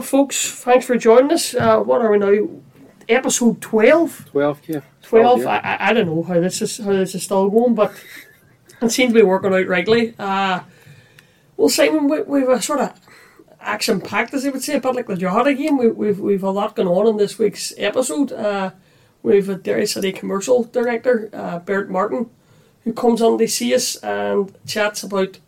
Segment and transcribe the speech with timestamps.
[0.00, 1.54] Well, folks, thanks for joining us.
[1.54, 2.48] Uh, what are we now?
[3.06, 4.24] Episode twelve.
[4.30, 4.80] Twelve, yeah.
[5.02, 5.44] Twelve.
[5.44, 7.92] I, I, I don't know how this is how this is still going, but
[8.80, 10.14] it seems to be working out regularly.
[10.18, 10.60] Uh,
[11.58, 12.98] well, Simon, we, we've a sort of
[13.60, 15.76] action packed, as I would say, a bit like the Drogheda game.
[15.76, 18.32] We, we've we've a lot going on in this week's episode.
[18.32, 18.70] Uh,
[19.22, 22.30] we've a Derry City commercial director, uh, Bert Martin,
[22.84, 25.40] who comes on to see us and chats about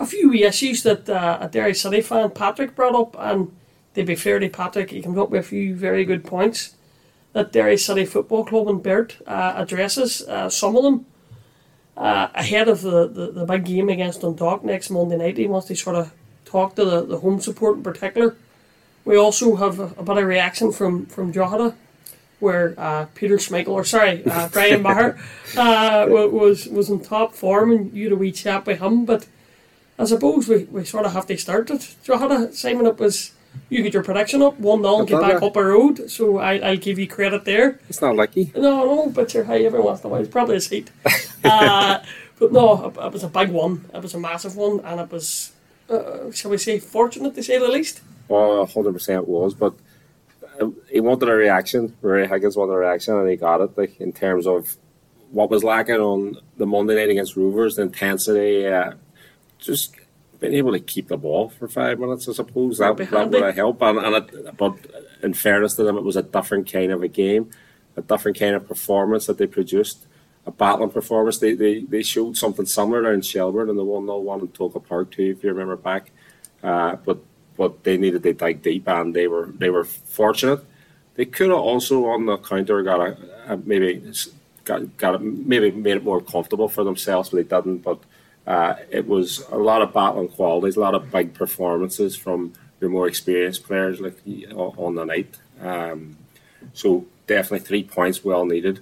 [0.00, 3.16] a few issues that uh, a Derry City fan, Patrick, brought up.
[3.20, 3.54] And
[3.94, 6.74] to be fair to Patrick, he comes up with a few very good points
[7.32, 10.22] that Derry City Football Club and Bert uh, addresses.
[10.22, 11.06] Uh, some of them
[11.96, 15.36] uh, ahead of the, the, the big game against Dundalk next Monday night.
[15.36, 16.12] He wants to sort of
[16.44, 18.36] talk to the, the home support in particular.
[19.04, 21.76] We also have a, a bit of reaction from from Drogheda,
[22.40, 25.18] where uh, Peter Schmeichel, or sorry, uh, Brian Maher,
[25.58, 29.04] uh, was was in top form, and you had a wee chat with him.
[29.04, 29.26] But
[29.98, 31.96] I suppose we, we sort of have to start it.
[32.02, 33.32] Drogheda, Simon, it was
[33.68, 36.10] you get your prediction up, 1 0, get back up a road.
[36.10, 37.80] So I, I'll give you credit there.
[37.88, 38.52] It's not lucky.
[38.54, 40.20] No, no, but you're high every once in a while.
[40.20, 40.90] It's probably a seat.
[41.44, 42.00] uh,
[42.38, 43.84] but no, it, it, was a big one.
[43.92, 45.52] It was a massive one, and it was,
[45.88, 48.00] uh, shall we say, fortunate to say the least.
[48.28, 49.74] Well, 100% was, but
[50.60, 51.96] uh, he wanted a reaction.
[52.00, 53.76] Rory Higgins wanted a reaction, and he got it.
[53.76, 54.76] Like in terms of
[55.30, 58.92] what was lacking on the Monday night against Rovers, the intensity, uh,
[59.58, 59.96] just
[60.40, 63.54] being able to keep the ball for five minutes, I suppose that, that would have
[63.54, 63.82] helped.
[63.82, 64.76] And, and it, but
[65.22, 67.50] in fairness to them, it was a different kind of a game,
[67.96, 70.06] a different kind of performance that they produced,
[70.46, 71.38] a battling performance.
[71.38, 74.48] They they, they showed something similar there in Shelbourne and the one 0 one in
[74.48, 76.10] Tolka Park too, if you remember back.
[76.62, 77.18] Uh, but
[77.56, 80.60] but they needed to dig deep, and they were they were fortunate.
[81.14, 84.12] They could have also on the counter got a, a maybe
[84.64, 87.78] got got a, maybe made it more comfortable for themselves, but they didn't.
[87.78, 88.00] But
[88.46, 92.90] uh, it was a lot of battling qualities, a lot of big performances from your
[92.90, 94.16] more experienced players like
[94.54, 95.38] on the night.
[95.60, 96.18] Um,
[96.72, 98.80] so definitely three points well needed,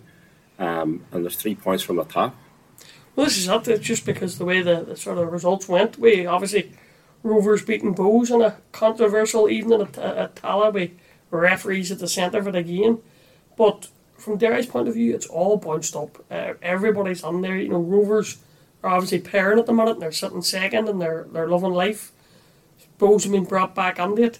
[0.59, 2.35] um, and there's three points from the top.
[3.15, 5.99] Well, this is up to just because the way the, the sort of results went.
[5.99, 6.73] We obviously
[7.23, 10.91] Rovers beating Bohs in a controversial evening at, at Tallaght with
[11.31, 12.99] referees at the centre of the game,
[13.57, 16.25] but from Derry's point of view, it's all bounced up.
[16.31, 17.57] Uh, everybody's on there.
[17.57, 18.39] You know, Rovers
[18.83, 22.13] are obviously pairing at the minute and they're sitting second and they're they're loving life.
[23.01, 24.39] Have been brought back under it.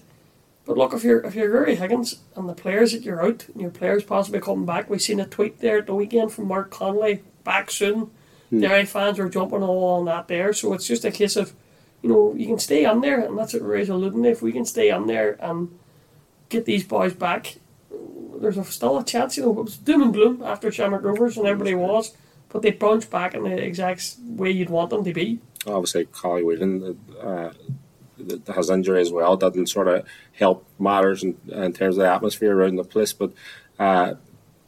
[0.65, 3.61] But look, if you're if you're Rory Higgins and the players that you're out and
[3.61, 6.71] your players possibly coming back, we've seen a tweet there at the weekend from Mark
[6.71, 8.09] Connolly back soon.
[8.49, 8.61] Hmm.
[8.61, 11.53] Derry fans are jumping all on that there, so it's just a case of,
[12.01, 14.29] you know, you can stay on there, and that's what Rory's alluding to.
[14.29, 15.77] If we can stay on there and
[16.47, 17.55] get these boys back,
[18.39, 19.35] there's a, still a chance.
[19.35, 22.15] You know, it was doom and gloom after Shamrock Rovers, and everybody was
[22.53, 25.39] but they bounce back in the exact way you'd want them to be.
[25.65, 27.51] Obviously, Collie Whelan uh,
[28.53, 29.35] has injury as well.
[29.35, 33.11] Doesn't sort of help matters in, in, terms of the atmosphere around the place.
[33.11, 33.33] But
[33.79, 34.13] uh,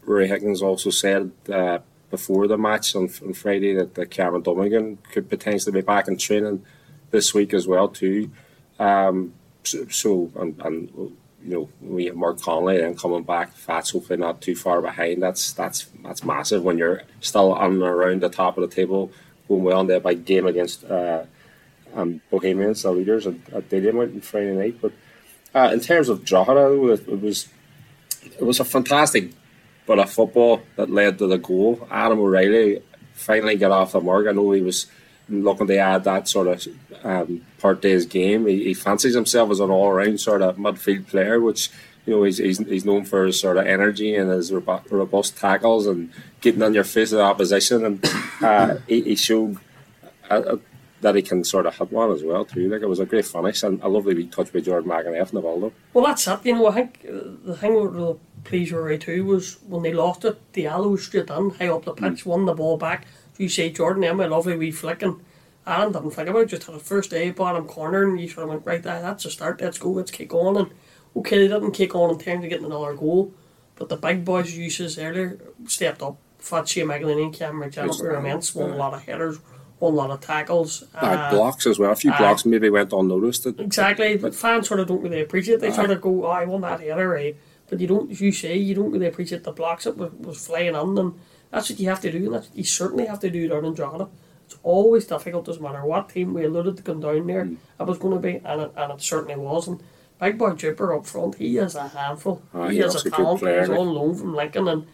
[0.04, 1.80] Rory Higgins also said uh,
[2.10, 6.66] before the match on, on Friday that Cameron Dummigan could potentially be back in training
[7.12, 8.32] this week as well too.
[8.80, 13.92] Um, so, so and, and you know, we have Mark Connolly and coming back, Fats
[13.92, 15.22] hopefully not too far behind.
[15.22, 19.12] That's that's that's massive when you're still on around the top of the table,
[19.48, 21.24] going well on there by game against uh,
[21.94, 24.82] um, Bohemians, the leaders at, at Dillian on Friday night.
[24.82, 24.94] But
[25.54, 27.48] uh, in terms of Drogheda, it, it was
[28.24, 29.32] it was a fantastic
[29.86, 31.88] but a football that led to the goal.
[31.92, 32.82] Adam O'Reilly
[33.14, 34.28] finally got off the mark.
[34.28, 34.88] I know he was
[35.30, 36.68] looking to add that sort of
[37.04, 38.48] um, part to his game.
[38.48, 41.70] He, he fancies himself as an all round sort of midfield player, which
[42.06, 45.88] you know he's, he's, he's known for his sort of energy and his robust tackles
[45.88, 47.86] and getting on your face of the opposition.
[47.86, 48.06] And
[48.42, 49.58] uh, he, he, showed
[50.30, 50.58] uh, uh,
[51.02, 52.70] that he can sort of hit one as well too.
[52.70, 55.36] Like it was a great finish and a lovely wee touch by Jordan McEneff in
[55.36, 55.74] the ball.
[55.94, 56.40] Well, that's it.
[56.44, 59.92] You know, I think uh, the thing with the please Rory too was when they
[59.92, 62.26] lost it, Diallo was straight in, high up the pitch, mm.
[62.28, 63.06] won the ball back.
[63.38, 65.22] You say Jordan, Emma, lovely wee flicking
[65.68, 68.44] Aaron didn't think about it, just had a first day, bottom corner, and you sort
[68.44, 70.58] of went, right, there, that's a start, let's go, let's kick on.
[70.58, 70.70] And
[71.16, 73.34] okay, they didn't kick on in terms of getting another goal,
[73.76, 76.18] but the big boys you said earlier stepped up.
[76.40, 79.40] Fatsia Megalini and Cameron McDonald were immense, won a lot of headers,
[79.80, 80.84] won a lot of tackles.
[80.94, 83.48] Uh, blocks as well, a few uh, blocks maybe went unnoticed.
[83.48, 85.62] Exactly, but fans sort of don't really appreciate it.
[85.62, 87.36] They uh, sort of go, oh, I won that header, right?
[87.68, 90.46] But you don't, as you say, you don't really appreciate the blocks that was, was
[90.46, 91.20] flying on them.
[91.56, 93.64] That's what you have to do, and that's what you certainly have to do down
[93.64, 94.10] in Drogheda.
[94.46, 97.56] It's always difficult, doesn't matter what team we alluded to come down there, mm.
[97.80, 99.70] it was going to be, and it, and it certainly was.
[99.70, 99.82] And
[100.20, 102.42] Big boy Jupiter up front, he is a handful.
[102.54, 103.40] Oh, he is a talent.
[103.40, 104.86] He's on loan from Lincoln, and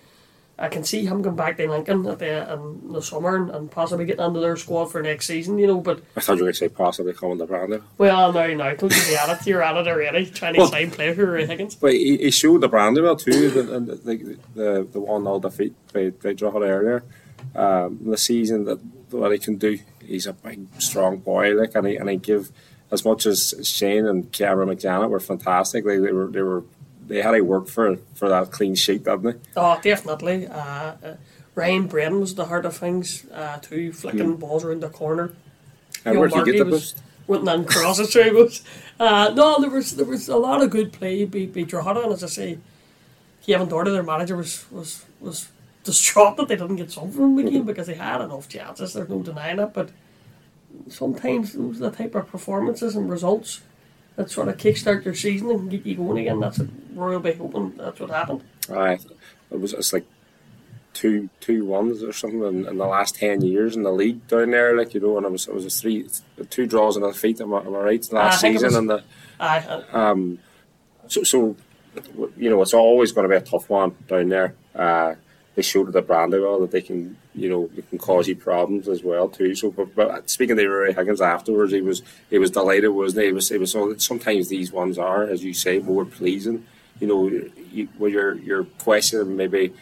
[0.61, 3.71] I can see him going back to Lincoln at the in the summer and, and
[3.71, 5.57] possibly getting into their squad for next season.
[5.57, 7.81] You know, but I thought you were going to say possibly coming to Brandon.
[7.97, 9.47] well, no, no, don't you be at it.
[9.47, 11.73] You're at it already, trying to Well- sign players for Rory Higgins.
[11.75, 15.73] But he, he showed the Brandywell too, the the the, the, the one 0 defeat
[15.93, 17.03] by, by Drogheda earlier.
[17.55, 18.79] Um, the season that
[19.09, 21.53] what he can do, he's a big, strong boy.
[21.59, 22.51] Like, and he and he give
[22.91, 25.85] as much as Shane and Cameron McJannet were fantastic.
[25.85, 26.63] They were they were
[27.07, 29.33] they had to work for for that clean sheet, didn't they?
[29.57, 30.47] Oh, definitely.
[30.47, 31.15] Uh, uh,
[31.55, 35.33] Ryan Brennan was the heart of things uh, too, flicking balls around the corner.
[36.05, 37.03] And where'd you get the was- boost?
[37.27, 38.63] went and crosses through was
[38.99, 42.13] uh, no there was there was a lot of good play by, by Drogheda and
[42.13, 42.57] as I say
[43.45, 45.47] Kevin Doherty their manager was was was
[45.83, 49.07] distraught that they didn't get some from the game because they had enough chances there's
[49.07, 49.91] no denying it but
[50.89, 53.61] sometimes those are the type of performances and results
[54.21, 57.33] that sort of kickstart your season and get you going again that's what we're be
[57.33, 58.41] hoping that's what happened
[58.71, 58.99] Aye,
[59.51, 60.05] it was it's like
[60.93, 64.51] two two ones or something in, in the last ten years in the league down
[64.51, 64.77] there.
[64.77, 66.07] Like you know, and it was it was a three
[66.49, 67.41] two draws and a defeat.
[67.41, 68.13] Am I, am I right?
[68.13, 69.03] Last I season was- and the
[69.39, 70.39] Aye, um,
[71.07, 71.55] so so
[72.37, 74.55] you know it's always going to be a tough one down there.
[74.75, 75.15] Uh,
[75.55, 79.03] they showed the Brandywell that they can you know they can cause you problems as
[79.03, 79.55] well too.
[79.55, 83.21] So but, but uh, speaking to Rory Higgins afterwards, he was he was delighted, wasn't
[83.21, 83.27] he?
[83.27, 86.65] He was he was so sometimes these ones are as you say more pleasing.
[86.99, 87.27] You know,
[87.71, 89.73] you, where you're you're questioning maybe.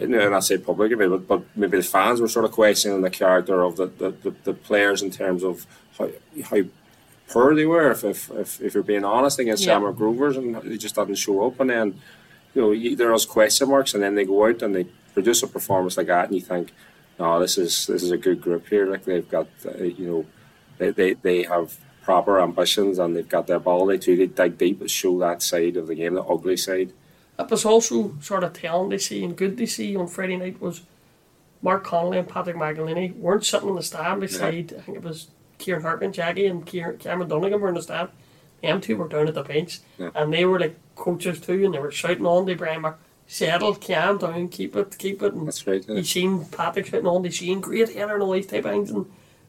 [0.00, 3.60] And I say public, but, but maybe the fans were sort of questioning the character
[3.60, 5.66] of the, the, the, the players in terms of
[5.98, 6.08] how,
[6.44, 6.62] how
[7.28, 9.74] poor they were, if, if, if, if you're being honest, against Yeah.
[9.74, 11.60] Shamrock Rovers, and they just didn't show up.
[11.60, 12.00] And then,
[12.54, 15.42] you know, you, there was question marks, and then they go out and they produce
[15.42, 16.72] a performance like that, and you think,
[17.18, 18.86] no, this is this is a good group here.
[18.86, 20.26] Like they've got, uh, you know,
[20.78, 24.80] they, they, they have proper ambitions, and they've got the ability to they dig deep
[24.80, 26.92] and show that side of the game, the ugly side.
[27.38, 30.60] It was also sort of telling to see and good to see on Friday night
[30.60, 30.82] was
[31.62, 35.28] Mark Connolly and Patrick McEleney weren't sitting in the stand beside, I think it was
[35.58, 38.08] Kieran Hartman, Jackie, and Kieran, Cameron Dummigan were in the stand.
[38.62, 40.10] Them two were down at the bench, Yeah.
[40.14, 44.18] and they were like coaches too, and they were shouting on to Mark, settle, calm
[44.18, 45.34] down, keep it, keep it.
[45.34, 45.84] And That's right.
[45.88, 45.96] yeah.
[45.96, 48.90] you seen Patrick shouting on to Shane, great header and all these type of things,
[48.90, 49.06] and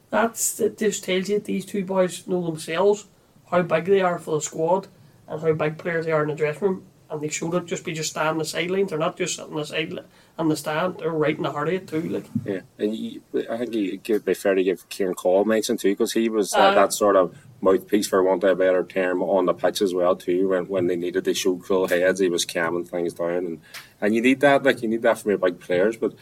[0.09, 3.05] that's it just tells you these two boys know themselves
[3.49, 4.87] how big they are for the squad
[5.27, 7.85] and how big players they are in the dressing room, and they showed it just
[7.85, 8.89] be just standing on the sidelines.
[8.89, 9.99] They're not just sitting on the side
[10.37, 12.01] on the stand; they're right in the heart of it too.
[12.01, 15.77] Like Yeah, and you, I think you give be fair to give Ciarán Coll mention
[15.77, 18.83] too because he was Uh, that, that sort of mouthpiece for want of a better
[18.83, 20.49] term on the pitch as well too.
[20.49, 23.61] When when they needed to show cool heads, he was calming things down, and
[23.99, 25.97] and you need that like you need that from your big players.
[25.97, 26.13] But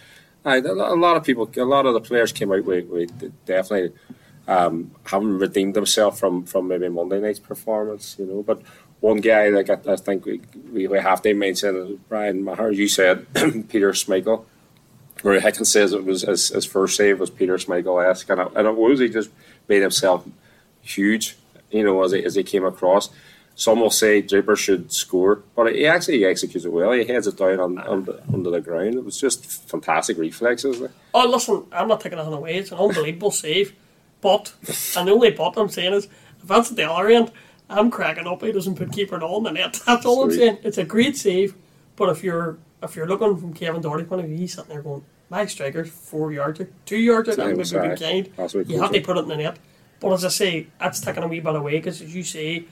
[0.46, 2.88] aye, a lot a lot of people, a lot of the players came out with,
[2.88, 3.94] with definitely
[4.48, 8.44] um, haven't redeemed themselves from from maybe Monday night's performance, you know.
[8.44, 8.62] But
[9.02, 10.42] one guy like I, I think we,
[10.72, 12.72] we we have to mention Brian Maher.
[12.72, 13.28] You said
[13.70, 14.46] Peter Schmeichel.
[15.24, 18.68] Rory Higgins says it was his, his first save was Peter Schmeichel esque, and, and
[18.68, 19.30] it was he just
[19.68, 20.26] made himself
[20.82, 21.36] huge,
[21.72, 23.10] you know, as he, as he came across.
[23.56, 26.94] Some will say Draper should score, but he actually executes it well.
[26.94, 28.96] He heads it down on, on the, under the ground.
[28.96, 30.82] It was just fantastic reflexes.
[31.14, 32.56] Oh, listen, I'm not taking nothing away.
[32.56, 33.76] It's an unbelievable save.
[34.22, 34.54] But,
[34.96, 37.34] and the only but I'm saying is, if that's at the other end,
[37.70, 38.42] I'm cracking up.
[38.42, 39.82] He doesn't put keeper and all in the net.
[39.86, 40.60] That's all I'm saying.
[40.64, 41.56] It's a great save,
[41.96, 44.82] but if you're if you're looking from Kevin Doherty's point of view, he's sitting there
[44.82, 47.96] going, my striker's four yards out, two yards out, Same and maybe as been I.
[47.96, 48.30] kind.
[48.36, 49.58] That's You have to put it in the net.
[50.00, 52.64] But as I say, that's taking a wee bit away because, as you say,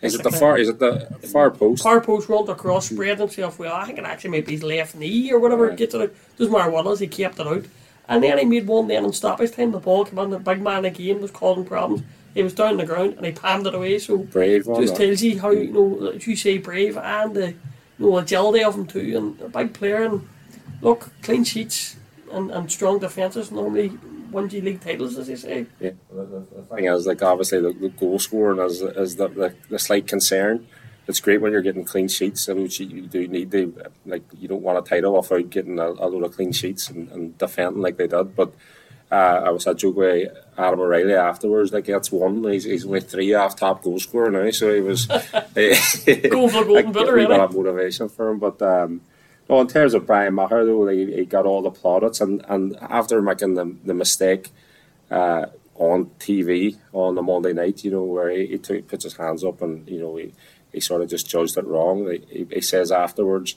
[0.00, 0.56] Is it the far?
[0.56, 1.82] Is it the far post?
[1.82, 2.94] Far post rolled across, mm-hmm.
[2.94, 3.74] spread himself well.
[3.74, 5.68] I think it actually might be his left knee or whatever.
[5.68, 5.76] Right.
[5.76, 6.14] Gets it out.
[6.38, 7.64] Doesn't matter what it is, he kept it out.
[8.08, 9.72] And then he made one then in stoppage time.
[9.72, 12.02] The ball came in, the big man again was causing problems.
[12.36, 13.98] He was down on the ground and he palmed it away.
[13.98, 15.06] So Brave just that.
[15.06, 17.48] tells you how you know as you say brave and the
[17.98, 20.28] you know agility of him too and a big player and
[20.82, 21.96] look clean sheets
[22.30, 23.98] and, and strong defences normally
[24.30, 25.66] win you league titles as they say.
[25.80, 29.28] Yeah, the, the, the thing is, like obviously the, the goal scoring is, is the,
[29.28, 30.66] the, the slight concern.
[31.08, 34.24] It's great when you're getting clean sheets, and which you, you do need to like
[34.36, 37.38] you don't want a title without getting a, a load of clean sheets and, and
[37.38, 38.34] defending like they did.
[38.34, 38.52] But
[39.10, 41.72] uh, I was at joke with Adam O'Reilly afterwards.
[41.72, 45.06] Like that's one, he's, he's only three off top goal scorer now, so he was
[45.06, 48.38] Go for golden bit we got motivation for him.
[48.38, 49.02] But um,
[49.48, 52.76] no, in terms of Brian Maher, though, like, he got all the plaudits, and, and
[52.80, 54.50] after making the, the mistake
[55.10, 55.46] uh,
[55.76, 59.44] on TV on the Monday night, you know, where he, he took, puts his hands
[59.44, 60.32] up and you know he,
[60.72, 62.10] he sort of just judged it wrong.
[62.10, 63.54] He, he, he says afterwards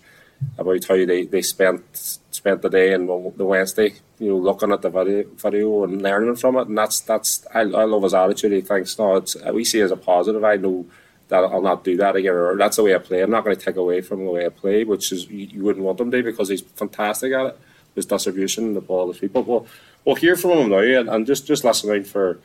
[0.58, 4.82] about how they, they spent spent the day and the Wednesday, you know, looking at
[4.82, 8.54] the video video and learning from it, and that's that's I, I love his attitude.
[8.54, 10.44] He thinks no, it's we see it as a positive.
[10.44, 10.86] I know
[11.28, 13.22] that I'll not do that again, or that's the way I play.
[13.22, 15.64] I'm not going to take away from the way I play, which is you, you
[15.64, 17.60] wouldn't want him to because he's fantastic at it.
[17.94, 19.44] His distribution, the ball, the people.
[19.44, 19.68] We'll
[20.06, 22.40] we'll hear from him now, and, and just just listening for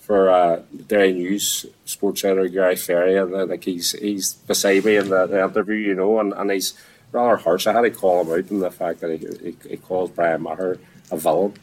[0.00, 4.96] for uh, Derry News Sports Editor Gary Ferry, and uh, like he's he's beside me
[4.96, 6.74] in the, the, interview, you know, and, and he's
[7.12, 7.66] rather harsh.
[7.66, 10.42] I had to call him out in the fact that he, he, he calls Brian
[10.42, 10.78] Maher
[11.10, 11.54] a villain.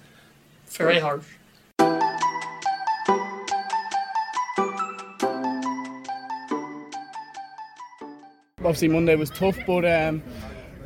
[0.67, 1.25] Very harsh.
[8.65, 10.21] obviously Monday was tough, but um,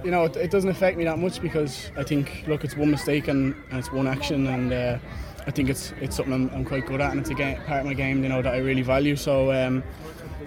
[0.03, 2.91] you know it, it, doesn't affect me that much because I think look it's one
[2.91, 4.97] mistake and, and it's one action and uh,
[5.47, 7.81] I think it's it's something I'm, I'm, quite good at and it's a game, part
[7.81, 9.15] of my game you know that I really value.
[9.15, 9.83] So um,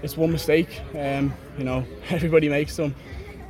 [0.03, 0.81] it's one mistake.
[0.95, 2.95] Um, you know everybody makes them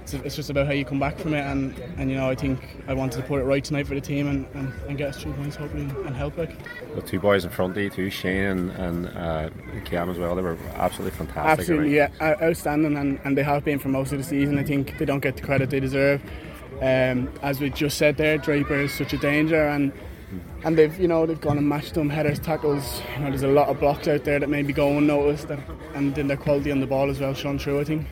[0.03, 1.41] it's, it's, just about how you come back from it.
[1.41, 4.01] And, and you know, I think I wanted to put it right tonight for the
[4.01, 6.37] team and, and, and get us three points hopefully and help.
[6.37, 6.57] Like
[6.95, 9.51] the two boys in front of you, too, Shane and, and uh,
[9.85, 10.35] Cam as well.
[10.35, 11.61] They were absolutely fantastic.
[11.61, 14.59] Absolutely, yeah, outstanding, and, and they have been for most of the season.
[14.59, 16.23] I think they don't get the credit they deserve.
[16.81, 19.93] Um, as we just said there, Draper is such a danger and
[20.65, 23.49] and they've you know they've gone and matched them headers tackles you know there's a
[23.49, 25.59] lot of blocks out there that maybe go unnoticed that,
[25.95, 28.07] and then their quality on the ball as well shone through I think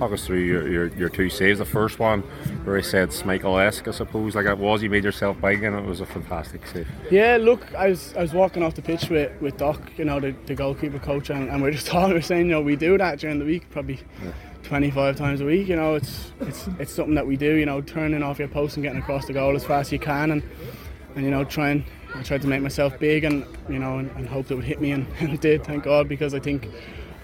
[0.00, 1.58] talk us through your, your, your two saves.
[1.58, 2.22] The first one,
[2.64, 4.82] where he said Schmeichel-esque, I suppose, like it was.
[4.82, 6.88] You made yourself big, and it was a fantastic save.
[7.10, 10.18] Yeah, look, I was I was walking off the pitch with, with Doc, you know,
[10.18, 12.14] the, the goalkeeper coach, and, and we're just talking.
[12.14, 14.00] We're saying, you know, we do that during the week, probably.
[14.24, 14.32] Yeah.
[14.62, 17.80] 25 times a week you know it's it's it's something that we do you know
[17.80, 20.42] turning off your post and getting across the goal as fast as you can and
[21.16, 21.82] and you know trying
[22.14, 24.80] I tried to make myself big and you know and, and hoped it would hit
[24.80, 26.68] me and, and it did thank God because I think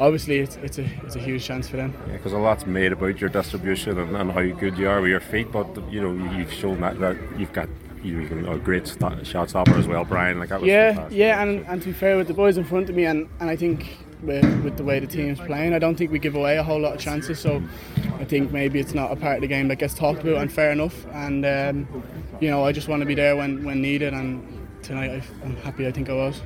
[0.00, 1.94] obviously it's, it's a it's a huge chance for them.
[2.06, 5.10] Yeah, because a lot's made about your distribution and, and, how good you are with
[5.10, 7.68] your feet, but you know you've shown that, that you've got
[8.02, 10.38] you know, a great st- shot stopper as well, Brian.
[10.38, 11.18] Like that was yeah, fantastic.
[11.18, 13.50] yeah, and, and to be fair with the boys in front of me, and, and
[13.50, 16.56] I think with, with the way the team's playing, I don't think we give away
[16.56, 17.38] a whole lot of chances.
[17.40, 17.62] So
[18.18, 20.52] I think maybe it's not a part of the game that gets talked about, and
[20.52, 21.06] fair enough.
[21.12, 22.02] And um,
[22.40, 25.86] you know, I just want to be there when when needed, and tonight I'm happy.
[25.86, 26.40] I think I was.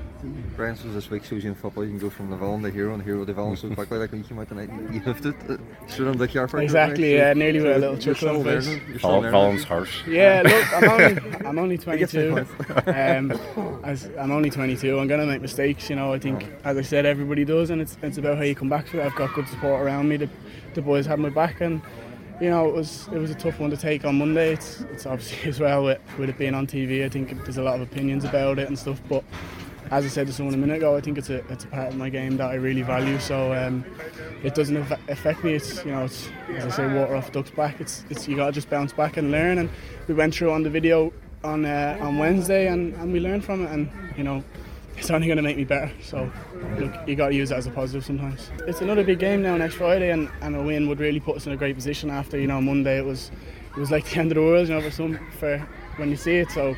[0.56, 2.70] Brian says this week shows you in football you can go from the villain to
[2.70, 5.24] hero and hero to villain so quickly like when you came out tonight you hoofed
[5.24, 8.66] it straight on the car exactly yeah nearly with a little chuckle on face
[9.00, 12.46] villain's harsh yeah look I'm only, I'm only 22
[12.86, 13.32] um,
[13.84, 17.06] as, I'm only 22 I'm gonna make mistakes you know I think as I said
[17.06, 19.06] everybody does and it's, it's about how you come back to it.
[19.06, 20.28] I've got good support around me the,
[20.74, 21.80] the boys have my back and
[22.40, 24.54] you know, it was it was a tough one to take on Monday.
[24.54, 27.04] It's it's obviously as well with, with it being on TV.
[27.04, 29.22] I think there's a lot of opinions about it and stuff, but
[29.90, 31.88] as I said to someone a minute ago, I think it's a it's a part
[31.88, 33.18] of my game that I really value.
[33.18, 33.84] So um,
[34.42, 34.76] it doesn't
[35.08, 35.54] affect me.
[35.54, 37.80] It's you know, it's as I say, water off duck's back.
[37.80, 39.58] It's it's you gotta just bounce back and learn.
[39.58, 39.68] And
[40.06, 43.66] we went through on the video on uh, on Wednesday, and, and we learned from
[43.66, 43.72] it.
[43.72, 44.44] And you know,
[44.96, 45.90] it's only going to make me better.
[46.02, 46.30] So
[46.78, 48.50] look, you got to use that as a positive sometimes.
[48.68, 51.46] It's another big game now next Friday, and, and a win would really put us
[51.46, 52.10] in a great position.
[52.10, 53.32] After you know Monday, it was
[53.74, 55.58] it was like the end of the world, you know, for some for
[55.96, 56.50] when you see it.
[56.52, 56.76] So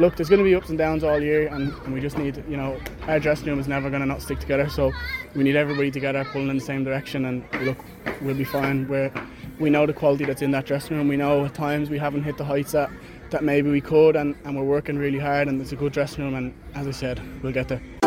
[0.00, 2.42] look, there's going to be ups and downs all year, and, and we just need,
[2.48, 4.68] you know, our dressing room is never going to not stick together.
[4.68, 4.92] So
[5.34, 7.76] we need everybody together pulling in the same direction, and look,
[8.22, 8.88] we'll be fine.
[8.88, 9.12] We're,
[9.58, 11.06] we know the quality that's in that dressing room.
[11.06, 12.90] We know at times we haven't hit the heights that,
[13.28, 16.24] that maybe we could, and, and we're working really hard, and it's a good dressing
[16.24, 16.34] room.
[16.34, 17.99] And as I said, we'll get there.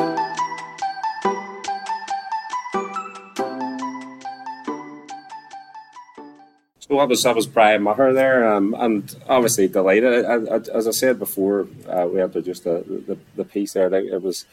[6.94, 10.26] So that was that was Brian Maher there, um, and obviously delighted.
[10.26, 13.92] I, I, as I said before, uh, we introduced the, the the piece there.
[13.92, 14.46] It was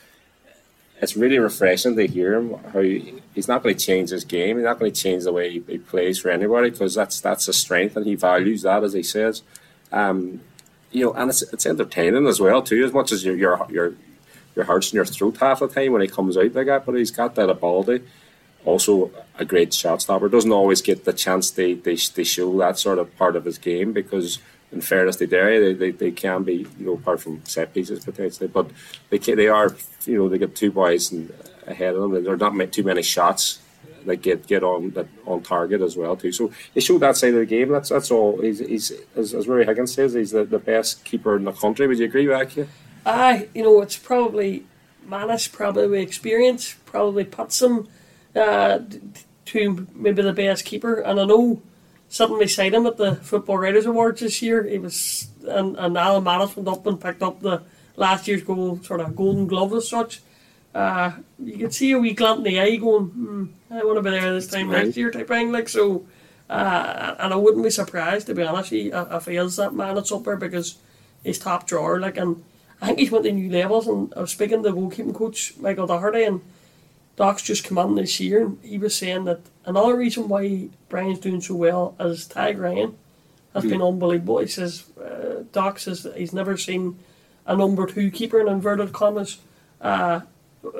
[1.02, 4.56] it's really refreshing to hear him how he, he's not going to change his game.
[4.56, 7.46] He's not going to change the way he, he plays for anybody because that's that's
[7.46, 9.42] a strength and he values that as he says.
[9.92, 10.40] Um,
[10.92, 12.82] you know, and it's it's entertaining as well too.
[12.86, 13.92] As much as your your your
[14.56, 16.94] your heart's in your throat half the time when he comes out like that, but
[16.94, 18.02] he's got that ability
[18.64, 20.28] also a great shot stopper.
[20.28, 23.58] Doesn't always get the chance they, they, they show that sort of part of his
[23.58, 24.38] game because,
[24.70, 28.04] in fairness to Derry, they, they, they can be, you know, apart from set pieces
[28.04, 28.70] potentially, but
[29.08, 29.74] they can, they are,
[30.04, 31.32] you know, they get two boys and
[31.66, 32.14] ahead of them.
[32.14, 33.60] And there are not too many shots
[34.06, 36.32] that get get on that on target as well too.
[36.32, 37.68] So they showed that side of the game.
[37.70, 38.40] That's that's all.
[38.40, 41.86] He's, he's as, as Rory Higgins says, he's the, the best keeper in the country.
[41.86, 42.68] Would you agree with that?
[43.04, 44.66] Aye, you know, it's probably
[45.06, 47.88] Mannus, probably experience, probably puts him
[48.36, 48.80] uh,
[49.46, 51.00] to maybe the best keeper.
[51.00, 51.62] And I know
[52.08, 56.24] sitting beside him at the Football Writers Awards this year, he was and, and Alan
[56.24, 57.62] Mannus went up and picked up the
[57.96, 60.22] last year's goal, sort of golden glove as such.
[60.74, 64.02] Uh, you could see a wee glint in the eye going, hmm, I want to
[64.02, 65.50] be there this time next year type thing.
[65.50, 66.06] Like so,
[66.48, 70.12] uh, and I wouldn't be surprised to be honest if he is that man that's
[70.12, 70.78] up there because
[71.24, 71.98] he's top drawer.
[71.98, 72.44] Like, and
[72.80, 73.88] I think he's went to new levels.
[73.88, 76.40] And I was speaking to the goalkeeping coach Michael Doherty, and
[77.16, 81.18] Doc's just come on this year, and he was saying that another reason why Brian's
[81.18, 82.96] doing so well is Tadhg Ryan
[83.54, 84.38] has been unbelievable.
[84.38, 86.98] He says uh, Doc says that he's never seen
[87.46, 89.38] a number two keeper in inverted commas.
[89.80, 90.20] Uh,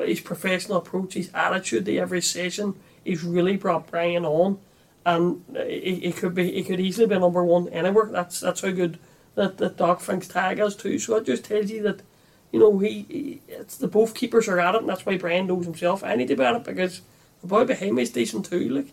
[0.04, 4.58] his professional approach, his attitude to every session, he's really brought Brian on,
[5.04, 8.06] and he, he could be he could easily be number one anywhere.
[8.06, 8.98] That's that's how good
[9.34, 10.98] that, that Doc thinks Tadhg is too.
[10.98, 12.02] So it just tells you that
[12.52, 15.46] you know, he, he it's the both keepers are at it, and that's why Brian
[15.46, 16.02] knows himself.
[16.02, 17.02] I need to be at it because
[17.40, 18.68] the boy behind me is decent too.
[18.68, 18.86] Like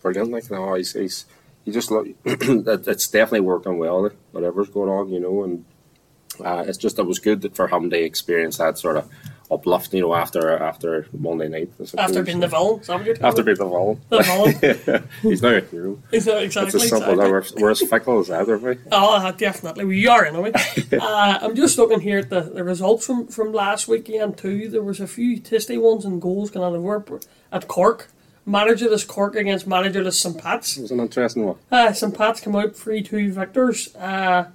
[0.00, 1.26] brilliant, like no, he's, he's
[1.64, 2.08] he just look.
[2.24, 4.10] it's definitely working well.
[4.32, 5.64] Whatever's going on, you know, and
[6.42, 9.10] uh, it's just it was good that for him to experience that sort of
[9.50, 11.70] uplift, you know, after after Monday night.
[11.96, 12.80] After being the villain,
[13.20, 14.00] After being the villain.
[14.08, 15.08] The villain.
[15.22, 15.98] He's now a hero.
[16.10, 16.68] He's not exactly.
[16.68, 17.30] It's as simple exactly.
[17.30, 18.78] we're, we're as fickle as that, aren't we?
[18.92, 19.84] Oh, definitely.
[19.84, 20.52] We are, anyway.
[20.54, 24.68] uh, I'm just looking here at the, the results from, from last weekend, too.
[24.68, 27.20] There was a few tasty ones and goals going on over
[27.52, 28.10] at Cork.
[28.46, 30.36] Managerless Cork against managerless St.
[30.36, 30.76] Pat's.
[30.76, 31.56] It was an interesting one.
[31.70, 32.14] Uh, St.
[32.16, 33.94] Pat's come out 3 2 victors.
[33.96, 34.48] Uh,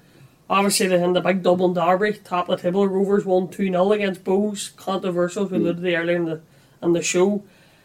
[0.50, 2.88] obviously, they had the big Dublin derby, top of the table.
[2.88, 4.76] Rovers won 2 0 against Bohs.
[4.76, 6.42] Controversial, we alluded to earlier in the,
[6.82, 7.44] in the show.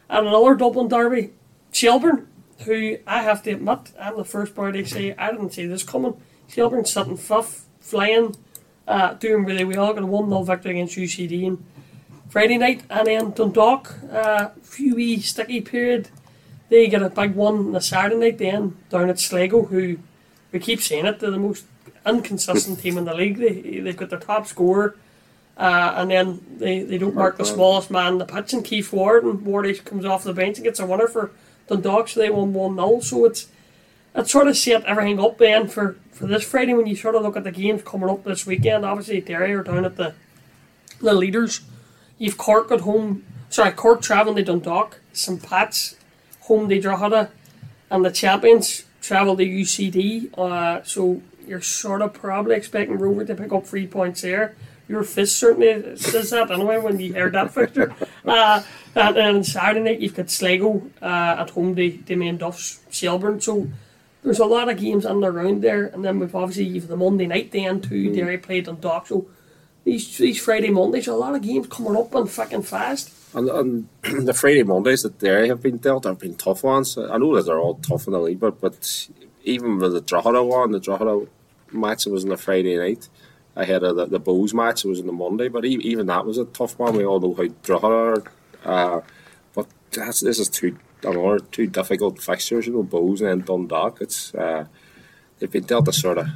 [0.08, 1.32] And another Dublin derby,
[1.72, 2.28] Shelbourne,
[2.64, 5.82] who I have to admit, I'm the first boy to say I didn't see this
[5.82, 6.20] coming.
[6.48, 8.36] Shelbourne sitting fifth, flying,
[8.86, 11.46] uh, doing really well, got a 1 0 victory against UCD.
[11.46, 11.64] And
[12.28, 16.08] Friday night, and then Dundalk, uh, few wee sticky period.
[16.68, 19.98] They get a big one on the Saturday night then down at Sligo, who
[20.50, 21.64] we keep saying it, they're the most
[22.06, 23.38] inconsistent team in the league.
[23.38, 24.96] They, they've got their top scorer,
[25.56, 28.92] uh, and then they, they don't mark the smallest man in the pitch, and Keith
[28.92, 31.30] Ward, and Wardy comes off the bench and gets a winner for
[31.68, 33.00] Dundalk, so they won 1 0.
[33.00, 33.48] So it's
[34.14, 37.22] it sort of set everything up then for, for this Friday when you sort of
[37.22, 38.84] look at the games coming up this weekend.
[38.84, 40.14] Obviously, Derry are down at the
[41.00, 41.60] the leaders.
[42.18, 45.42] You've Cork at home, sorry, Cork travelling to Dundalk, St.
[45.42, 45.96] Pat's
[46.42, 47.30] home to Drogheda,
[47.90, 50.36] and the champions travel to UCD.
[50.38, 54.56] Uh, so you're sort of probably expecting Rover to pick up three points there.
[54.88, 57.94] Your fist certainly says that anyway when you heard that fixture.
[58.26, 58.62] Uh,
[58.94, 63.38] and then Saturday night you've got Sligo uh, at home to, to main Duffs, Shelbourne.
[63.38, 63.68] So
[64.22, 65.86] there's a lot of games in the round there.
[65.86, 68.14] And then we've obviously you've the Monday night then too.
[68.14, 69.08] Derry played on Dock.
[69.08, 69.26] So
[69.84, 73.12] these these Friday Mondays, a lot of games coming up and fucking fast.
[73.34, 73.88] And, and
[74.26, 76.96] the Friday Mondays that they have been dealt have been tough ones.
[76.96, 79.08] I know that they're all tough in the league, but, but
[79.44, 81.26] even with the Drogheda one, the Drogheda
[81.72, 83.08] match was on the Friday night
[83.56, 85.48] ahead of the, the Bohs match, it was on the Monday.
[85.48, 86.96] But even, even that was a tough one.
[86.96, 88.22] We all know how Drogheda are.
[88.64, 89.00] Uh,
[89.54, 94.00] but that's, this is two another two difficult fixtures, you know, Bohs and then Dundalk.
[94.00, 94.66] It's uh,
[95.38, 96.28] they've been dealt a sort of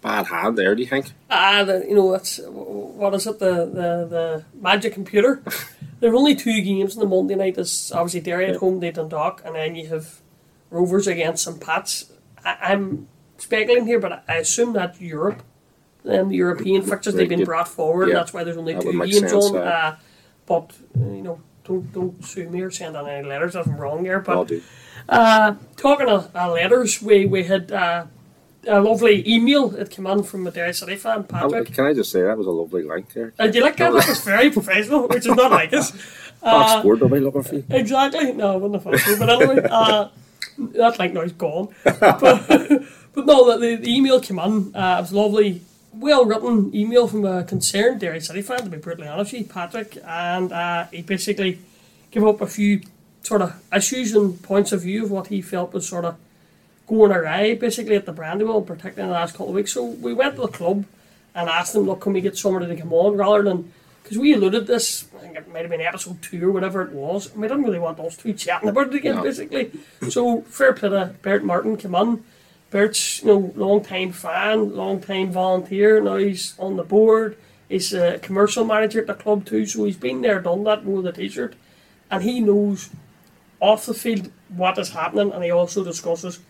[0.00, 0.74] bad hand there.
[0.74, 1.06] Do you think?
[1.30, 3.38] Ah, the, you know, it's what is it?
[3.38, 5.42] The the, the magic computer.
[6.00, 7.56] there are only two games on the Monday night.
[7.56, 10.20] There's obviously Derry at home, they Dundalk, and then you have
[10.72, 11.60] Rovers against St.
[11.60, 12.10] Pat's.
[12.44, 13.06] I, I'm
[13.38, 15.42] speculating here, but I assume that Europe.
[16.04, 18.08] Then the European fixtures they've been brought forward.
[18.08, 18.14] yeah.
[18.14, 19.56] That's why there's only That two games sense, on.
[19.56, 19.96] uh, Uh,
[20.46, 24.04] but you know, don't don't sue me or send on any letters if I'm wrong
[24.04, 24.18] here.
[24.18, 24.50] But
[25.08, 28.06] uh, talking of uh, letters, we we had uh,
[28.66, 31.72] a lovely email that came in from a Derry City fan, Patrick.
[31.72, 33.32] Can I just say that was a lovely link there?
[33.38, 33.92] And you like that?
[33.92, 35.92] That was very professional, which is not like us.
[36.42, 37.64] Box scored, they'll be looking for you.
[37.70, 38.32] Exactly.
[38.32, 39.16] No, I wouldn't have thought so.
[39.20, 39.68] But anyway,
[40.58, 41.68] uh, like now is gone.
[41.84, 44.74] But, but no, the, the email came in.
[44.74, 45.62] Uh, it was lovely,
[45.92, 49.48] well written email from a concerned Derry City fan, to be brutally honest with you,
[49.48, 49.98] Patrick.
[50.04, 51.58] And uh, he basically
[52.10, 52.82] gave up a few
[53.22, 56.16] sort of issues and points of view of what he felt was sort of
[56.86, 59.72] going awry basically at the Brandywell, particularly in the last couple of weeks.
[59.72, 60.84] So we went to the club
[61.34, 63.72] and asked them, look, can we get somebody to come on rather than
[64.12, 66.92] because we alluded this, I think it might have been episode two or whatever it
[66.92, 69.22] was, and we didn't really want us two chatting about it again, No.
[69.22, 69.70] basically.
[70.10, 72.22] So fair play to Bert Martin come on.
[72.70, 75.98] Bert's you know long time fan, long time volunteer.
[76.02, 77.38] Now he's on the board.
[77.70, 81.00] He's a commercial manager at the club too, so he's been there, done that, wore
[81.00, 81.54] the t-shirt,
[82.10, 82.90] and he knows
[83.60, 86.40] off the field what is happening, and he also discusses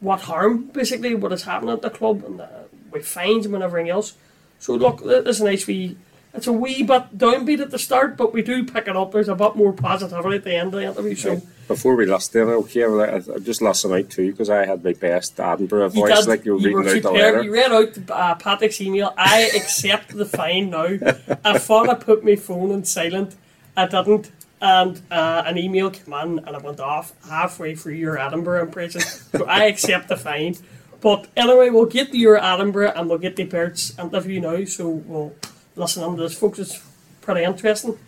[0.00, 2.46] what harm basically what is happening at the club and uh,
[2.90, 4.14] with fines and everything else.
[4.58, 5.96] So look, it's a nice wee.
[6.34, 9.12] It's a wee bit downbeat at the start, but we do pick it up.
[9.12, 11.14] There's a bit more positivity at the end of the interview.
[11.14, 14.64] So Before we to it, okay, well, I, I just listened out too because I
[14.64, 17.42] had my best Edinburgh you, voice, did, like you were you reading out the letter.
[17.42, 19.12] You read out uh, Patrick's email.
[19.16, 20.96] I accept the fine now.
[21.44, 23.36] I thought I put my phone on silent.
[23.76, 24.32] I didn't.
[24.62, 29.02] And uh, an email came in and it went off halfway through your Edinburgh impression.
[29.02, 30.56] So I accept the fine.
[31.02, 34.64] But anyway, we'll get to your Edinburgh and we'll get to Bert's interview now.
[34.64, 35.34] So we'll
[35.76, 36.58] listen into this, folks.
[36.58, 36.82] It's
[37.20, 37.98] pretty interesting.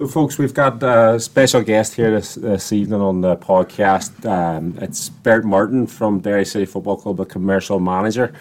[0.00, 4.24] So, folks, we've got a special guest here this, this evening on the podcast.
[4.24, 8.32] Um, it's Bert Martin from Derry City Football Club, a commercial manager.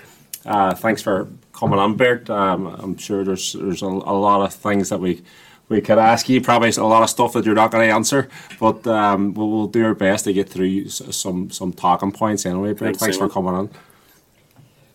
[0.46, 2.30] Uh, thanks for coming on, Bert.
[2.30, 5.24] Um, I'm sure there's there's a, a, lot of things that we
[5.70, 6.42] we could ask you.
[6.42, 9.68] Probably a lot of stuff that you're not going to answer, but um, we'll, we'll,
[9.68, 12.74] do our best to get through some some talking points anyway.
[12.74, 13.70] Bert, thanks, thanks for coming on.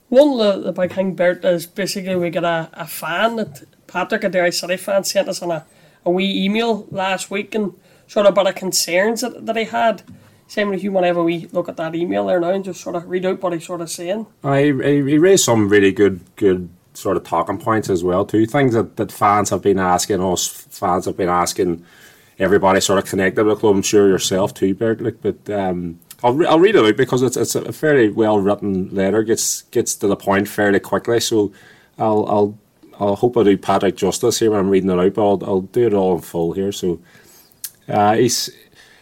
[0.08, 4.24] One of the big thing, Bert, is basically we got a, a fan that Patrick,
[4.24, 5.64] a Derry City fan, sent us on a
[6.04, 7.74] a wee email last week and
[8.06, 10.02] sort of about the concerns that, that he had.
[10.46, 12.64] Same if you want to have a wee look at that email there now and
[12.64, 14.26] just sort of read out what he's sort of saying.
[14.44, 18.46] I, he raised some really good good sort of talking points as well too.
[18.46, 21.84] Things that, that fans have been asking us, fans have been asking
[22.38, 23.76] everybody sort of connected with the club.
[23.76, 25.22] I'm sure yourself too, Bert.
[25.22, 28.94] But um, I'll, re- I'll read it out because it's it's a fairly well written
[28.94, 29.22] letter.
[29.22, 31.20] gets gets to the point fairly quickly.
[31.20, 31.52] So
[31.98, 32.58] I'll I'll
[33.00, 35.60] I hope I do Patrick justice here when I'm reading it out, but I'll, I'll
[35.62, 36.72] do it all in full here.
[36.72, 37.00] So
[37.88, 38.50] uh, he's,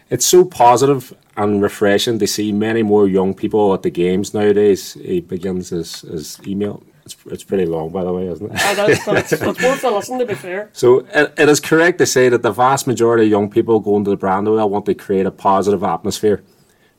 [0.09, 4.95] it's so positive and refreshing to see many more young people at the games nowadays.
[4.95, 6.83] He begins his, his email.
[7.13, 8.57] It's, it's pretty long, by the way, isn't it?
[8.57, 10.71] it's, worth a listen, to be fair.
[10.73, 14.05] So it, it is correct to say that the vast majority of young people going
[14.05, 16.43] to the Brandywell want to create a positive atmosphere.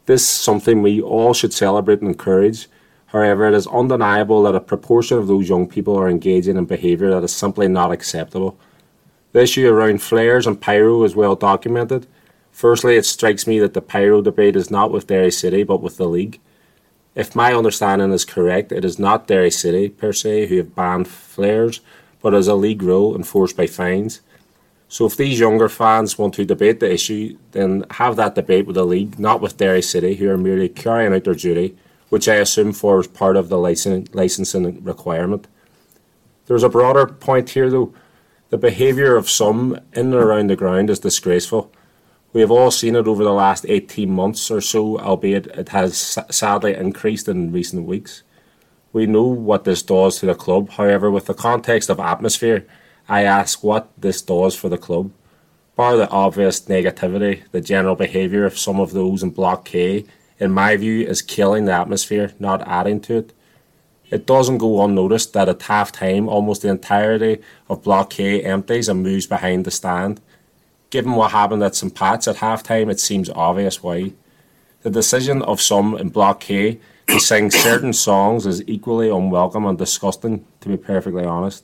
[0.06, 2.68] This is something we all should celebrate and encourage.
[3.08, 7.12] However, it is undeniable that a proportion of those young people are engaging in behaviour
[7.12, 8.58] that is simply not acceptable.
[9.32, 12.08] The issue around flares and pyro is well documented.
[12.52, 15.98] Firstly, it strikes me that the pyro debate is not with Derry City but with
[15.98, 16.40] the league.
[17.14, 21.08] If my understanding is correct, it is not Derry City per se who have banned
[21.08, 21.82] flares,
[22.22, 24.22] but as a league rule enforced by fines.
[24.88, 28.76] So if these younger fans want to debate the issue, then have that debate with
[28.76, 31.78] the league, not with Derry City, who are merely carrying out their duty
[32.12, 35.48] which I assume forms part of the licensing requirement.
[36.46, 37.94] There's a broader point here, though.
[38.50, 41.72] The behaviour of some in and around the ground is disgraceful.
[42.34, 46.18] We have all seen it over the last 18 months or so, albeit it has
[46.30, 48.24] sadly increased in recent weeks.
[48.94, 52.66] We know what this does to the club, however, with the context of atmosphere,
[53.10, 55.12] I ask what this does for the club.
[55.76, 60.06] Bar the obvious negativity, the general behaviour of some of those in Block K
[60.42, 63.34] in my view, is killing the atmosphere, not adding to it.
[64.10, 68.90] It doesn't go unnoticed that at half time, almost the entirety of Block K empties
[68.90, 70.20] and moves behind the stand.
[70.92, 71.96] Given what happened at St.
[71.96, 74.12] Pat's at halftime, it seems obvious why.
[74.82, 79.78] The decision of some in Block K to sing certain songs is equally unwelcome and
[79.78, 81.64] disgusting, to be perfectly honest.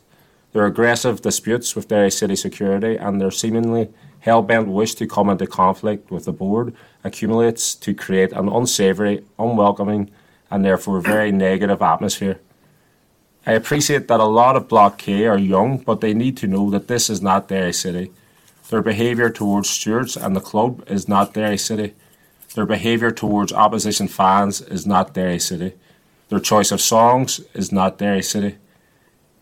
[0.54, 3.90] Their aggressive disputes with Derry City security and their seemingly
[4.22, 10.10] hell-bent wish to come into conflict with the board accumulates to create an unsavoury, unwelcoming,
[10.50, 12.40] and therefore very negative atmosphere.
[13.46, 16.70] I appreciate that a lot of Block K are young, but they need to know
[16.70, 18.12] that this is not Derry City.
[18.70, 21.94] Their behaviour towards stewards and the club is not Derry City.
[22.54, 25.74] Their behaviour towards opposition fans is not Derry City.
[26.30, 28.58] Their choice of songs is not Derry City.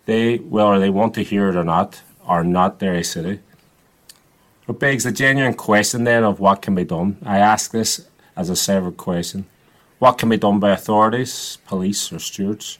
[0.05, 3.39] They, whether they want to hear it or not, are not Derry City.
[4.67, 7.17] It begs the genuine question then of what can be done.
[7.25, 9.45] I ask this as a separate question.
[9.97, 12.77] What can be done by authorities, police or stewards?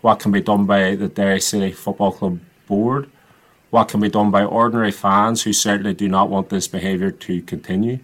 [0.00, 3.10] What can be done by the Derry City Football Club board?
[3.70, 7.42] What can be done by ordinary fans who certainly do not want this behaviour to
[7.42, 7.98] continue?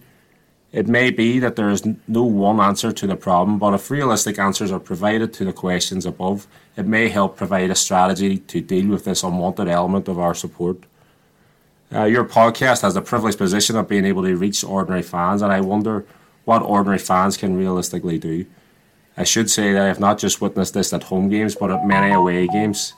[0.73, 4.39] It may be that there is no one answer to the problem, but if realistic
[4.39, 8.87] answers are provided to the questions above, it may help provide a strategy to deal
[8.87, 10.77] with this unwanted element of our support.
[11.93, 15.53] Uh, your podcast has the privileged position of being able to reach ordinary fans, and
[15.53, 16.05] I wonder
[16.43, 18.45] what ordinary fans can realistically do.
[19.15, 21.85] I should say that I have not just witnessed this at home games, but at
[21.85, 22.93] many away games.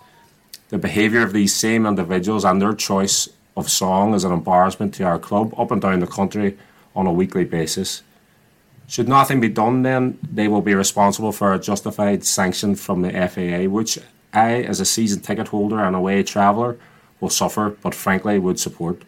[0.69, 5.03] The behaviour of these same individuals and their choice of song is an embarrassment to
[5.03, 6.57] our club up and down the country
[6.95, 8.01] on a weekly basis.
[8.87, 13.11] Should nothing be done, then they will be responsible for a justified sanction from the
[13.11, 13.99] FAI, which
[14.33, 16.77] I, as a season ticket holder and away traveller,
[17.19, 19.03] will suffer, but frankly would support.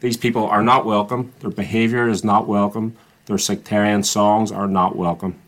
[0.00, 4.96] These people are not welcome, their behaviour is not welcome, their sectarian songs are not
[4.96, 5.40] welcome.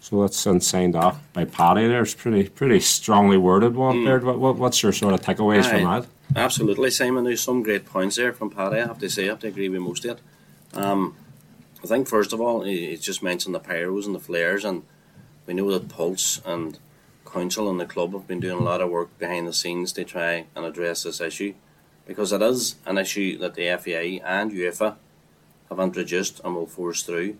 [0.00, 2.02] So that's signed off by Paddy there.
[2.02, 4.04] It's pretty pretty strongly worded one mm.
[4.06, 4.18] there.
[4.18, 6.06] What, what's your sort of takeaways Aye, from that?
[6.34, 7.24] Absolutely, Simon.
[7.24, 8.76] There's some great points there from Paddy.
[8.76, 10.76] I have to say, I have to agree with most of it.
[10.76, 11.16] Um,
[11.84, 14.84] I think first of all, he just mentioned the pyros and the flares, and
[15.46, 16.78] we know that Pulse and
[17.30, 20.04] council and the club have been doing a lot of work behind the scenes to
[20.04, 21.54] try and address this issue
[22.06, 24.96] because it is an issue that the FAI and UEFA
[25.68, 27.36] have introduced and will force through.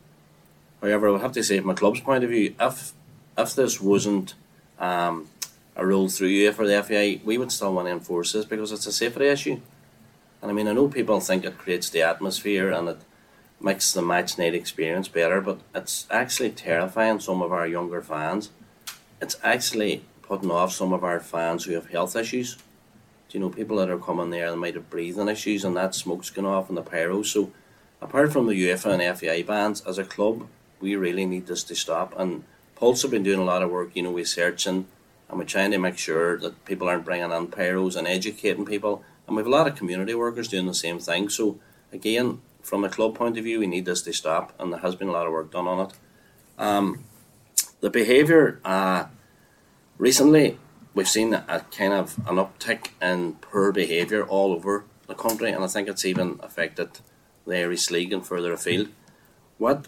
[0.80, 2.92] However, I would have to say, from a club's point of view, if
[3.36, 4.34] if this wasn't
[4.78, 5.28] um,
[5.76, 8.72] a rule through UEFA or the FAI, we would still want to enforce this because
[8.72, 9.60] it's a safety issue.
[10.42, 12.98] And I mean, I know people think it creates the atmosphere and it
[13.60, 18.50] makes the match night experience better, but it's actually terrifying some of our younger fans.
[19.20, 22.56] It's actually putting off some of our fans who have health issues.
[23.28, 25.94] Do you know people that are coming there and might have breathing issues and that
[25.94, 27.22] smoke's going off and the pyro.
[27.22, 27.52] So
[28.00, 30.46] apart from the UEFA and FAI bans, as a club,
[30.80, 32.18] we really need this to stop.
[32.18, 32.44] And
[32.76, 34.86] Pulse have been doing a lot of work, you know, researching
[35.30, 39.04] and we're trying to make sure that people aren't bringing in pyros and educating people.
[39.26, 41.28] And we have a lot of community workers doing the same thing.
[41.28, 41.60] So
[41.92, 44.96] again, from a club point of view, we need this to stop, and there has
[44.96, 45.92] been a lot of work done on it.
[46.58, 47.04] Um,
[47.80, 49.04] the behaviour uh,
[49.98, 50.58] recently,
[50.94, 55.62] we've seen a kind of an uptick in poor behaviour all over the country, and
[55.62, 56.98] I think it's even affected
[57.46, 58.88] the Irish League and further afield.
[59.58, 59.86] What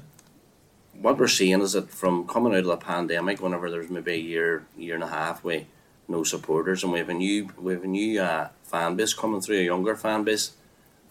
[1.03, 4.17] what we're seeing is that from coming out of the pandemic, whenever there's maybe a
[4.17, 5.67] year, year and a half, we
[6.09, 9.41] no supporters, and we have a new we have a new uh, fan base coming
[9.41, 10.53] through, a younger fan base,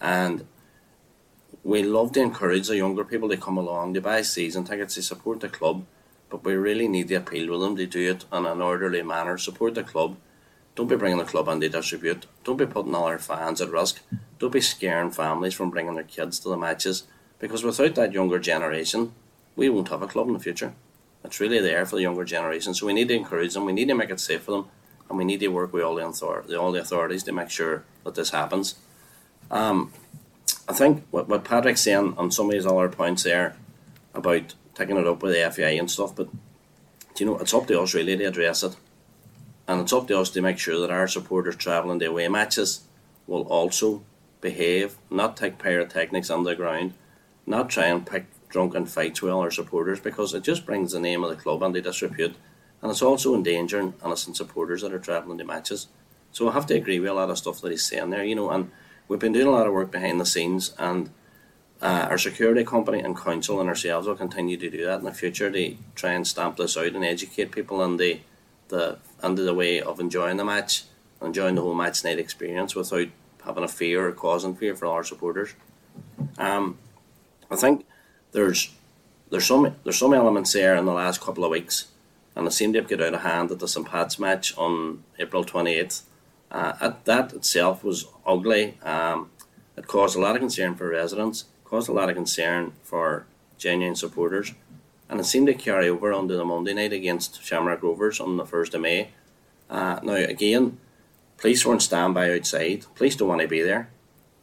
[0.00, 0.46] and
[1.64, 5.02] we love to encourage the younger people to come along, to buy season tickets, to
[5.02, 5.84] support the club,
[6.30, 9.36] but we really need to appeal with them to do it in an orderly manner.
[9.38, 10.16] Support the club.
[10.74, 12.26] Don't be bringing the club in to distribute.
[12.44, 14.00] Don't be putting all our fans at risk.
[14.38, 17.04] Don't be scaring families from bringing their kids to the matches.
[17.38, 19.12] Because without that younger generation,
[19.56, 20.72] we won't have a club in the future.
[21.24, 22.74] It's really there for the younger generation.
[22.74, 23.64] So we need to encourage them.
[23.64, 24.66] We need to make it safe for them,
[25.08, 27.84] and we need to work with all the, author- all the authorities to make sure
[28.04, 28.74] that this happens.
[29.50, 29.92] Um,
[30.68, 33.56] I think what, what Patrick's saying on some of his other points there
[34.14, 36.28] about taking it up with the FAI and stuff, but
[37.18, 38.76] you know, it's up to us really to address it.
[39.68, 42.80] And it's up to us to make sure that our supporters travelling to away matches
[43.26, 44.02] will also
[44.40, 46.94] behave, not take pyrotechnics on the ground,
[47.46, 51.00] not try and pick drunken fights with all our supporters because it just brings the
[51.00, 52.36] name of the club under disrepute
[52.82, 55.86] and it's also endangering innocent supporters that are travelling to matches.
[56.32, 58.34] So I have to agree with a lot of stuff that he's saying there, you
[58.34, 58.70] know, and
[59.06, 61.10] we've been doing a lot of work behind the scenes, and
[61.80, 65.12] uh, our security company and council and ourselves will continue to do that in the
[65.12, 68.20] future to try and stamp this out and educate people on the
[68.68, 70.84] the under the way of enjoying the match,
[71.20, 73.08] enjoying the whole match night experience without
[73.44, 75.54] having a fear or causing fear for our supporters.
[76.38, 76.78] Um,
[77.50, 77.84] I think
[78.32, 78.70] there's
[79.30, 81.88] there's some there's some elements there in the last couple of weeks,
[82.34, 85.04] and it seemed to have got out of hand at the St Pat's match on
[85.18, 86.02] April twenty eighth
[86.52, 88.78] uh, that itself was ugly.
[88.82, 89.30] Um,
[89.76, 93.96] it caused a lot of concern for residents, caused a lot of concern for genuine
[93.96, 94.52] supporters,
[95.08, 98.44] and it seemed to carry over onto the Monday night against Shamrock Rovers on the
[98.44, 99.08] 1st of May.
[99.70, 100.78] Uh, now, again,
[101.38, 102.84] police were on standby outside.
[102.94, 103.88] Police don't want to be there.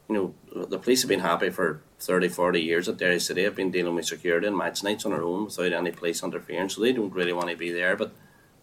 [0.09, 3.55] You know, the police have been happy for 30, 40 years at Derry City, have
[3.55, 6.81] been dealing with security and match nights on their own without any police interference, so
[6.81, 8.11] they don't really want to be there, but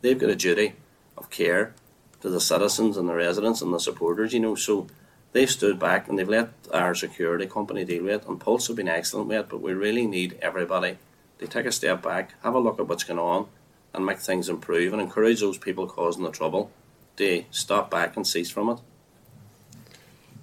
[0.01, 0.75] they've got a duty
[1.17, 1.73] of care
[2.21, 4.57] to the citizens and the residents and the supporters, you know.
[4.57, 4.89] So
[5.33, 8.29] they've stood back and they've let our security company deal with it.
[8.29, 10.99] And Pulse have been excellent with it, but we really need everybody
[11.39, 13.47] to take a step back, have a look at what's going on,
[13.95, 16.73] and make things improve and encourage those people causing the trouble
[17.19, 18.81] to stop back and cease from it.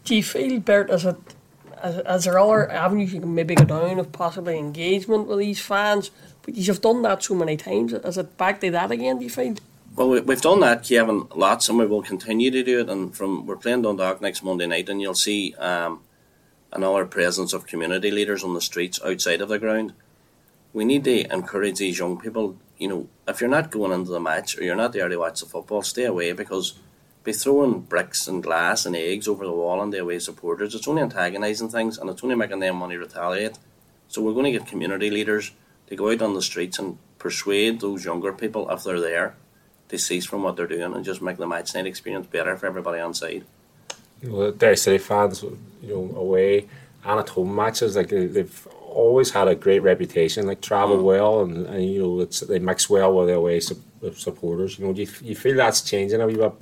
[0.06, 1.18] Do you feel, Bert, as it
[1.84, 5.60] as, there are other avenues you can maybe go down of possibly engagement with these
[5.60, 6.12] fans,
[6.42, 7.94] but you've done that so many times.
[7.94, 9.56] Is it back to that again, do you feel?
[9.96, 12.90] Well, we, have done that, Kevin, lots, and we will continue to do it.
[12.90, 16.02] And from we're playing Dundalk next Monday night, and you'll see um,
[16.72, 19.94] another presence of community leaders on the streets outside of the ground.
[20.72, 22.58] We need to encourage these young people.
[22.80, 25.42] You know, if you're not going into the match or you're not there to watch
[25.42, 26.74] the football, stay away because
[27.24, 30.76] be throwing bricks and glass and eggs over the wall on the away supporters.
[30.76, 33.58] It's only antagonising things, and it's only making them money retaliate.
[34.08, 35.52] So we're going to get community leaders
[35.88, 39.36] to go out on the streets and persuade those younger people if they're there
[39.90, 42.66] to cease from what they're doing and just make the match night experience better for
[42.66, 43.44] everybody on side.
[44.22, 46.68] You know, Derry City fans, you know, away
[47.06, 51.04] and at home matches, like they've always had a great reputation, like travel mm.
[51.04, 53.82] well and, and, you know it's, they mix well with the away su-
[54.16, 54.80] supporters.
[54.80, 56.54] You know, do you, you feel that's changing a wee bit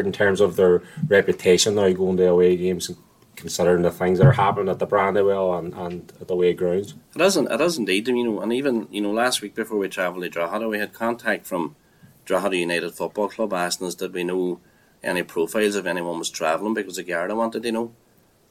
[0.00, 2.98] in terms of their reputation now going to away games and
[3.36, 6.94] considering the things that are happening at the Brandywell and, and at the away grounds.
[7.14, 7.50] It doesn't.
[7.50, 8.08] It does indeed.
[8.08, 10.92] You know, and even you know, last week before we travelled to Drogheda, we had
[10.92, 11.76] contact from
[12.24, 14.60] Drogheda United Football Club asking us did we know
[15.02, 17.92] any profiles if anyone was travelling because the Garda wanted to know.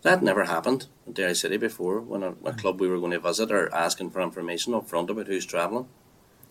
[0.02, 3.20] That never happened at Derry City before when a, a, club we were going to
[3.20, 5.88] visit are asking for information up front about who's travelling.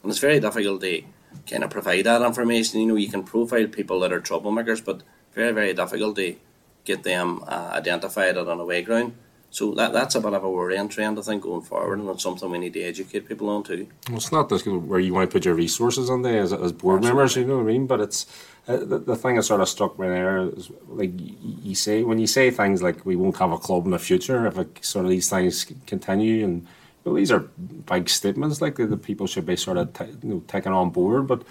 [0.02, 1.02] And it's very difficult to
[1.48, 2.80] kind of provide that information.
[2.80, 5.02] You know, you can profile people that are troublemakers, but
[5.34, 6.36] very, very difficult to
[6.84, 9.14] get them uh, identified at an away ground.
[9.52, 12.22] So that that's a bit of a worrying trend, I think, going forward, and it's
[12.22, 13.88] something we need to educate people on too.
[14.08, 16.70] Well, it's not just where you want to put your resources on there as, as
[16.70, 17.88] board members, you know what I mean?
[17.88, 18.26] But it's
[18.68, 22.04] uh, the, the thing that sort of struck me there is like you, you say
[22.04, 24.84] when you say things like we won't have a club in the future if it,
[24.84, 26.66] sort of these things continue and
[27.04, 30.40] well, these are big statements like that people should be sort of t- you know,
[30.48, 31.42] taken on board, but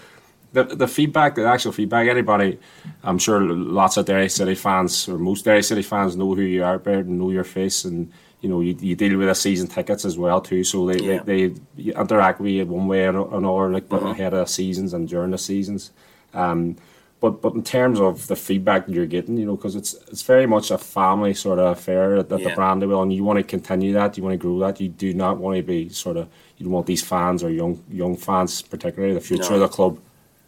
[0.52, 2.58] the the feedback, the actual feedback, anybody,
[3.04, 6.64] I'm sure lots of Derry City fans or most Derry City fans know who you
[6.64, 8.10] are, Bert, and know your face, and
[8.40, 10.64] you know you, you deal with the season tickets as well too.
[10.64, 11.22] So they Yeah.
[11.22, 14.10] they, they interact with you one way or another, like Mhm.
[14.10, 15.92] ahead of the seasons and during the seasons.
[16.34, 16.76] Um,
[17.20, 20.22] but but in terms of the feedback that you're getting, you know, because it's it's
[20.22, 22.48] very much a family sort of affair at, at Yeah.
[22.48, 24.80] the Brandywell, and you want to continue that, you want to grow that.
[24.80, 27.82] You do not want to be sort of you don't want these fans or young
[27.90, 29.56] young fans, particularly the future No.
[29.56, 29.98] of the club,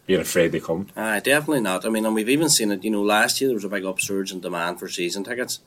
[0.07, 0.87] being afraid they come.
[0.97, 1.85] Uh, definitely not.
[1.85, 2.83] I mean, and we've even seen it.
[2.83, 5.59] You know, last year there was a big upsurge in demand for season tickets.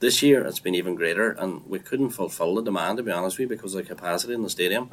[0.00, 3.38] This year it's been even greater, and we couldn't fulfil the demand to be honest
[3.38, 4.84] with you because of the capacity in the stadium.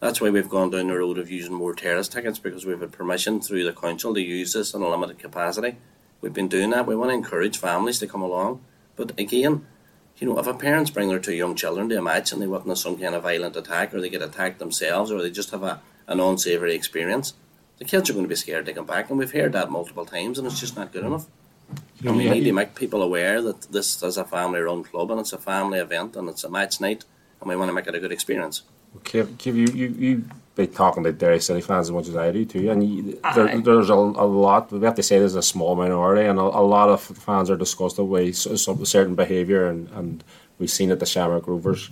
[0.00, 2.92] That's why we've gone down the road of using more terrace tickets because we've had
[2.92, 5.76] permission through the council to use this in a limited capacity.
[6.20, 6.86] We've been doing that.
[6.86, 8.62] We want to encourage families to come along,
[8.96, 9.66] but again,
[10.18, 12.46] you know, if a parents bring their two young children to a match and they
[12.46, 15.62] witness some kind of violent attack, or they get attacked themselves, or they just have
[15.62, 17.34] a, an unsavoury experience,
[17.78, 20.06] the kids are going to be scared to come back, and we've heard that multiple
[20.06, 21.26] times, and it's just not good enough.
[22.04, 25.32] And we need to make people aware that this is a family-run club, and it's
[25.32, 27.04] a family event, and it's a match night,
[27.40, 28.62] and we want to make it a good experience.
[29.02, 30.24] Kev, Kev you, you, you
[30.56, 33.34] be talking to Derry City fans as much as I do too, and you, Aye.
[33.34, 34.70] there, there's a, a lot.
[34.70, 37.56] We have to say there's a small minority, and a, a lot of fans are
[37.56, 40.22] disgusted with some certain behaviour, and, and
[40.58, 41.90] we've seen it the Shamrock Rovers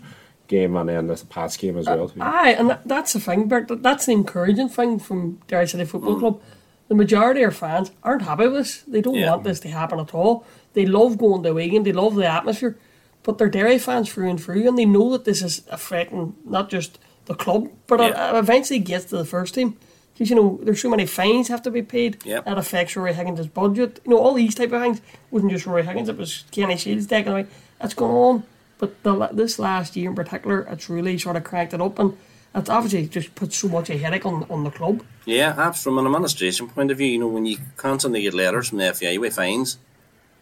[0.49, 2.21] game and then the Pats game as well too.
[2.21, 3.69] Aye, and that, that's the thing, Bert.
[3.69, 6.41] that- That's the encouraging thing from Derry City Football Club.
[6.89, 8.83] The majority of fans aren't happy with this.
[8.83, 9.31] They don't Yeah.
[9.31, 10.45] want this to happen at all.
[10.75, 11.85] They love going to Wigan.
[11.85, 12.77] They love the atmosphere,
[13.23, 16.69] but they're Derry fans through and through, and they know that this is affecting not
[16.71, 18.35] just the club, but Yeah.
[18.35, 19.77] it eventually gets to the first team.
[20.13, 22.19] Because you know, there's so many fines have to be paid.
[22.25, 22.45] Yep.
[22.45, 24.01] That affects Rory Higgins' budget.
[24.05, 25.01] You know, all these type of things.
[25.31, 27.47] Wasn't just Rory Higgins; it was Kenny Shiels taken away.
[27.81, 28.43] That's going on.
[28.79, 32.17] But the, this last year in particular, it's really sort of cracked it up, and
[32.55, 35.03] it's obviously just put so much a headache on, on the club.
[35.25, 38.69] Yeah, perhaps from an administration point of view, you know, when you constantly get letters
[38.69, 39.79] from the FAI with fines,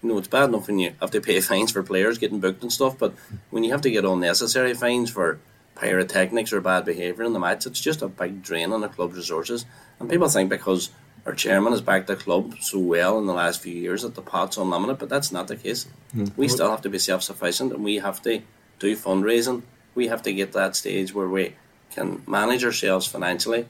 [0.03, 2.63] you know, it's bad enough when you have to pay fines for players getting booked
[2.63, 3.15] and stuff, but
[3.51, 5.39] when you have to get unnecessary fines for
[5.75, 9.17] pyrotechnics or bad behaviour in the match, it's just a big drain on the club's
[9.17, 9.67] resources.
[9.99, 10.91] And people think because
[11.27, 14.23] our chairman has backed the club so well in the last few years that the
[14.23, 15.87] pot's unlimited, but that's not the case.
[16.13, 16.27] Hmm.
[16.37, 18.43] We still have to be self sufficient and we have to
[18.79, 19.63] do fundraising.
[19.95, 21.57] We have to get to that stage where we
[21.91, 23.67] can manage ourselves financially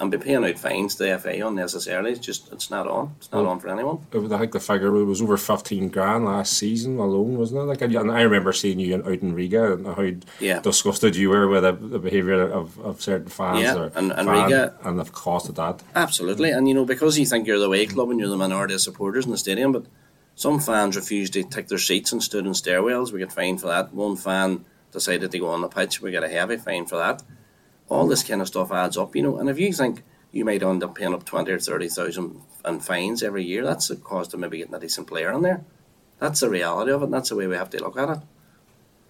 [0.00, 2.10] and be paying out fines to the FA unnecessarily.
[2.10, 3.14] It's just it's not on.
[3.18, 3.98] It's not Well- on for anyone.
[4.12, 7.64] I think the figure was over fifteen grand last season alone, wasn't it?
[7.64, 10.58] Like, and I remember seeing you out in Riga and how Yeah.
[10.60, 14.28] disgusted you were with the, the behaviour of, of certain fans Yeah, or and- and
[14.28, 15.82] fan- Riga- and the cost of that.
[15.94, 18.74] Absolutely, and you know because you think you're the away club and you're the minority
[18.74, 19.84] of supporters in the stadium, but
[20.34, 23.12] some fans refused to take their seats and stood in stairwells.
[23.12, 23.94] We get fined for that.
[23.94, 26.02] One fan decided to go on the pitch.
[26.02, 27.22] We get a heavy fine for that.
[27.88, 29.36] All this kind of stuff adds up, you know.
[29.38, 32.80] And if you think you might end up paying up twenty or thirty thousand in
[32.80, 35.62] fines every year, that's the cost of maybe getting a decent player in there.
[36.18, 37.06] That's the reality of it.
[37.06, 38.18] and That's the way we have to look at it.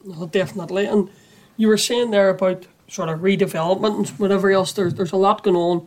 [0.05, 0.87] No, definitely.
[0.87, 1.09] And
[1.57, 4.73] you were saying there about sort of redevelopment and whatever else.
[4.73, 5.87] There's there's a lot going on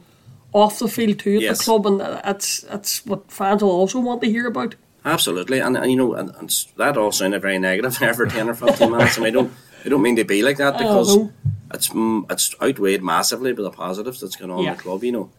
[0.54, 1.58] off the field too at Yes.
[1.60, 4.76] the club, and that's that's what fans will also want to hear about.
[5.06, 8.50] Absolutely, and, and you know, and, and that all sounded very negative there for ten
[8.50, 9.52] or fifteen minutes, and I don't,
[9.86, 11.30] I don't mean to be like that Oh, because.
[11.74, 14.72] It's mm, it's outweighed massively by the positives that's going on Yeah.
[14.72, 15.04] in the club.
[15.04, 15.30] You know,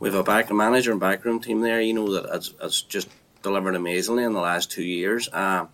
[0.00, 1.80] we have a back manager and backroom team there.
[1.80, 3.08] You know that has, has just
[3.42, 5.28] delivered amazingly in the last two years.
[5.32, 5.66] Uh,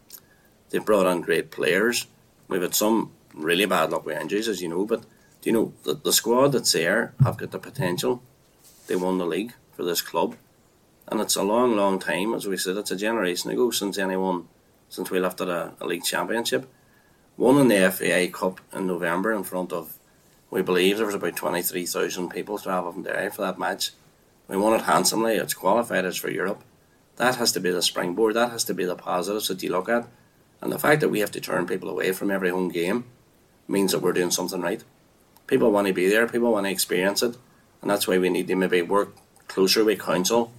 [0.70, 2.06] they've brought on great players.
[2.48, 5.02] We've had some really bad luck with injuries, as you know, but
[5.40, 8.22] do you know the, the squad that's there have got the potential.
[8.86, 10.36] They won the league for this club
[11.08, 12.32] and it's a long, long time.
[12.32, 14.48] As we said, it's a generation ago since anyone,
[14.88, 16.66] since we lifted a, a league championship.
[17.36, 19.98] Won in the FAI Cup in November in front of,
[20.50, 23.90] we believe there was about twenty three thousand people travelling Derry for that match.
[24.46, 25.34] We won it handsomely.
[25.34, 26.62] It's qualified us for Europe.
[27.16, 28.34] That has to be the springboard.
[28.34, 30.06] That has to be the positives that you look at,
[30.60, 33.04] and the fact that we have to turn people away from every home game
[33.66, 34.84] means that we're doing something right.
[35.46, 36.28] People want to be there.
[36.28, 37.36] People want to experience it,
[37.82, 39.16] and that's why we need to maybe work
[39.48, 40.52] closer with council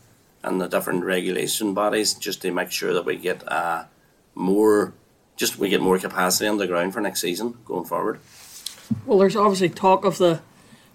[0.43, 3.86] and the different regulation bodies just to make sure that we get uh,
[4.36, 4.93] more,
[5.36, 8.20] just we get more capacity on the ground for next season going forward.
[9.06, 10.42] Well, there's obviously talk of the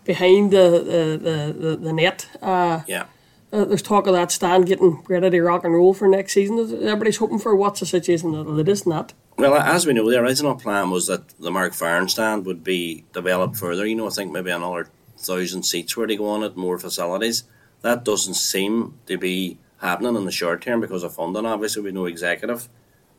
[0.05, 2.29] behind the the the, the, the net.
[2.41, 3.05] Uh, Yeah.
[3.53, 6.59] uh, there's talk of that stand getting ready to rock and roll for next season.
[6.59, 9.13] Everybody's hoping for what's the situation that it is not.
[9.37, 13.05] Well, as we know, the original plan was that the Mark Farren stand would be
[13.13, 13.87] developed further.
[13.87, 17.45] You know, I think maybe another thousand seats were to go on it, more facilities.
[17.83, 21.47] That doesn't seem to be happening in the short term because of funding.
[21.47, 22.69] Obviously, we know executive.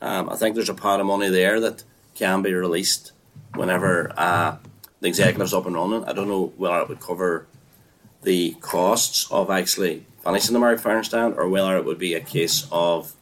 [0.01, 1.83] Um, I think there's a pot of money there that
[2.15, 3.11] can be released
[3.53, 4.57] whenever uh,
[4.99, 6.05] the executive's up and running.
[6.05, 7.45] I don't know whether it would cover
[8.23, 12.21] the costs of actually finishing the Mark Farren stand or whether it would be a
[12.21, 13.13] case of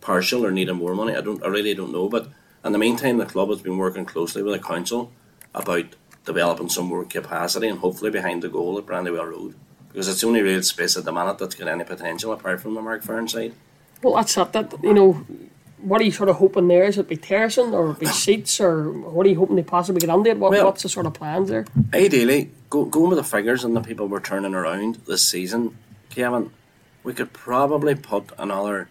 [0.00, 1.14] partial or needing more money.
[1.14, 1.42] I don't.
[1.42, 2.08] I really don't know.
[2.08, 2.28] But
[2.64, 5.12] in the meantime, the club has been working closely with the council
[5.54, 9.54] about developing some more capacity and hopefully behind the goal at Brandywell Road
[9.88, 12.74] because it's the only real space at the minute that's got any potential apart from
[12.74, 13.54] the Mark Farren side.
[14.02, 14.52] Well, that's it.
[14.52, 15.24] That you know,
[15.86, 16.82] what are you sort of hoping there?
[16.82, 20.10] Is it be terracing or be seats or what are you hoping they possibly get
[20.10, 20.38] under it?
[20.38, 21.64] What, Well- what's the sort of plans there?
[21.94, 25.78] Ideally, go, going with the figures and the people we're turning around this season,
[26.10, 26.50] Kevin,
[27.04, 28.88] we could probably put another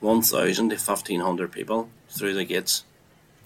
[0.00, 2.82] 1,000 to 1,500 people through the gates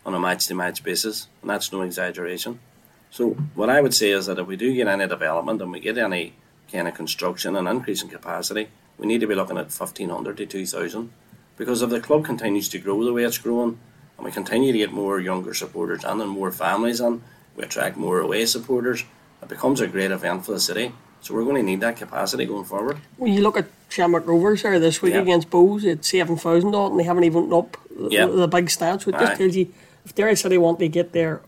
[0.06, 2.60] on a match to match basis, and that's no exaggeration.
[3.10, 5.80] So, what I would say is that if we do get any development and we
[5.80, 6.32] get any
[6.72, 10.46] kind of construction and increase in capacity, we need to be looking at 1,500 to
[10.46, 11.10] 2,000.
[11.56, 13.78] Because if the club continues to grow the way it's growing,
[14.16, 17.22] and we continue to get more younger supporters and then more families in,
[17.56, 19.04] we attract more away supporters,
[19.42, 20.92] it becomes a great event for the city.
[21.20, 22.98] So we're going to need that capacity going forward.
[23.16, 25.20] When you look at Shamrock Rovers there this week Yeah.
[25.22, 28.26] against Bohs, it's seven thousand odd, and they haven't even up the, Yeah.
[28.26, 29.00] the big stand.
[29.02, 29.36] So it just Aye.
[29.36, 29.68] tells you
[30.04, 31.40] if Derry City want to get there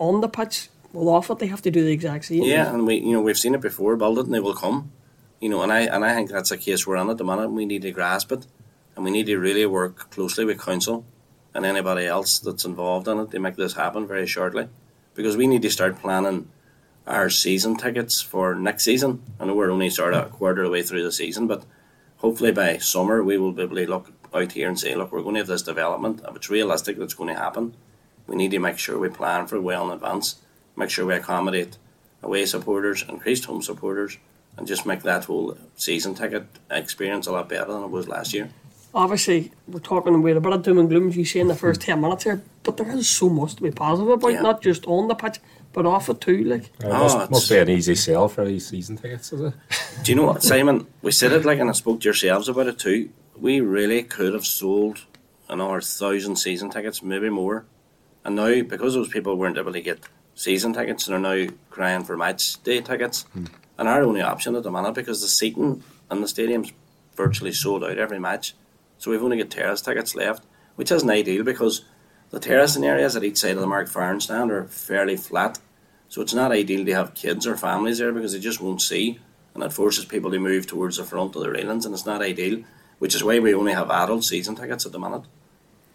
[0.00, 2.42] on the pitch, well, off it they have to do the exact same.
[2.42, 3.94] Yeah, and we you know we've seen it before.
[3.96, 4.90] Build it and they will come.
[5.40, 7.50] You know, and I and I think that's a case we're in at the minute.
[7.52, 8.46] We need to grasp it,
[9.00, 11.06] and we need to really work closely with council
[11.54, 14.68] and anybody else that's involved in it to make this happen very shortly,
[15.14, 16.50] because we need to start planning
[17.06, 19.22] our season tickets for next season.
[19.40, 21.64] I know we're only sort of a quarter of the way through the season, but
[22.18, 25.22] hopefully by summer we will be able to look out here and say, look, we're
[25.22, 26.20] going to have this development.
[26.28, 27.74] If it's realistic that's going to happen,
[28.26, 30.42] we need to make sure we plan for well in advance,
[30.76, 31.78] make sure we accommodate
[32.22, 34.18] away supporters, increased home supporters,
[34.58, 38.34] and just make that whole season ticket experience a lot better than it was last
[38.34, 38.50] year.
[38.92, 41.54] Obviously, we're talking with a bit of doom and gloom, as you say, in the
[41.54, 41.60] mm-hmm.
[41.60, 44.42] first ten minutes here, but there is so much to be positive about, Yeah.
[44.42, 45.38] not just on the pitch,
[45.72, 46.42] but off it too.
[46.44, 49.32] Like, uh, It Oh, must, it's- must be an easy sell for these season tickets,
[49.32, 49.54] is it?
[50.02, 50.86] Do you know what, Simon?
[51.02, 53.10] We said it like, and I spoke to yourselves about it too.
[53.38, 55.04] We really could have sold
[55.48, 57.64] another thousand season tickets, maybe more.
[58.24, 60.00] And now, because those people weren't able to get
[60.34, 63.22] season tickets, they're now crying for match day tickets.
[63.32, 63.46] Hmm.
[63.78, 66.72] And our only option at the minute, because the seating in the stadium's
[67.16, 68.54] virtually sold out every match,
[69.00, 70.44] so we've only got terrace tickets left,
[70.76, 71.84] which isn't ideal because
[72.30, 75.58] the terracing areas at each side of the Mark Farren stand are fairly flat.
[76.08, 79.18] So it's not ideal to have kids or families there because they just won't see,
[79.54, 82.22] and it forces people to move towards the front of the railings, and it's not
[82.22, 82.62] ideal.
[83.00, 85.22] Which is why we only have adult season tickets at the minute.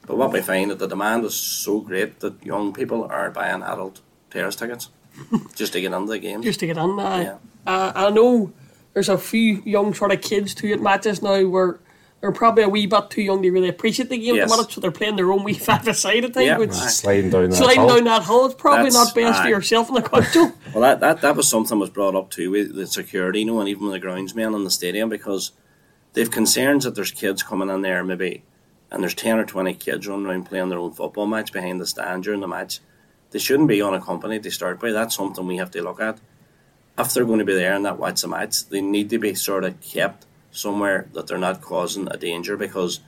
[0.07, 3.61] But what we find that the demand is so great that young people are buying
[3.63, 4.01] adult
[4.31, 4.89] terrace tickets
[5.55, 6.41] just to get into the game.
[6.41, 6.99] just to get in.
[6.99, 7.37] Uh, Yeah.
[7.71, 8.51] uh, I know
[8.93, 11.79] there's a few young sort of kids too at matches now where
[12.21, 14.49] they're probably a wee bit too young to really appreciate the game at Yes.
[14.51, 16.57] the minute, so they're playing their own wee five-a-side thing, Yeah.
[16.57, 16.87] which Aye.
[16.87, 17.95] Sliding down that sliding hill.
[17.95, 18.45] down that hill.
[18.47, 20.53] It's probably That's- not best for yourself and the council.
[20.73, 23.59] Well, that, that, that was something was brought up too with the security, you know,
[23.59, 25.51] and even with the groundsmen in the stadium because
[26.13, 28.43] they've concerns that there's kids coming in there maybe,
[28.91, 31.85] and there's 10 or 20 kids running around playing their own football match behind the
[31.87, 32.79] stand during the match.
[33.31, 34.91] They shouldn't be unaccompanied to start by.
[34.91, 36.19] That's something we have to look at.
[36.97, 39.33] If they're going to be there and that watch the match, they need to be
[39.33, 40.25] sort of kept
[40.55, 43.01] somewhere that they're not causing a danger because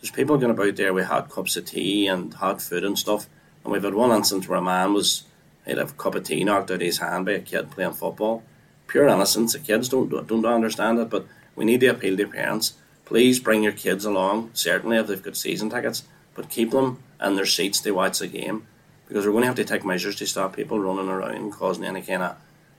[0.00, 3.28] there's people going about there with hot cups of tea and hot food and stuff.
[3.64, 5.24] And we've had one instance where a man was
[5.66, 8.42] had a cup of tea knocked out of his hand by a kid playing football.
[8.88, 9.52] Pure innocence.
[9.52, 12.74] The kids don't don't understand it, but we need to appeal to parents.
[13.04, 14.50] Please bring your kids along.
[14.54, 18.26] Certainly, if they've got season tickets, but keep them in their seats to watch the
[18.26, 18.66] game,
[19.06, 22.02] because we're going to have to take measures to stop people running around causing any
[22.02, 22.36] kind of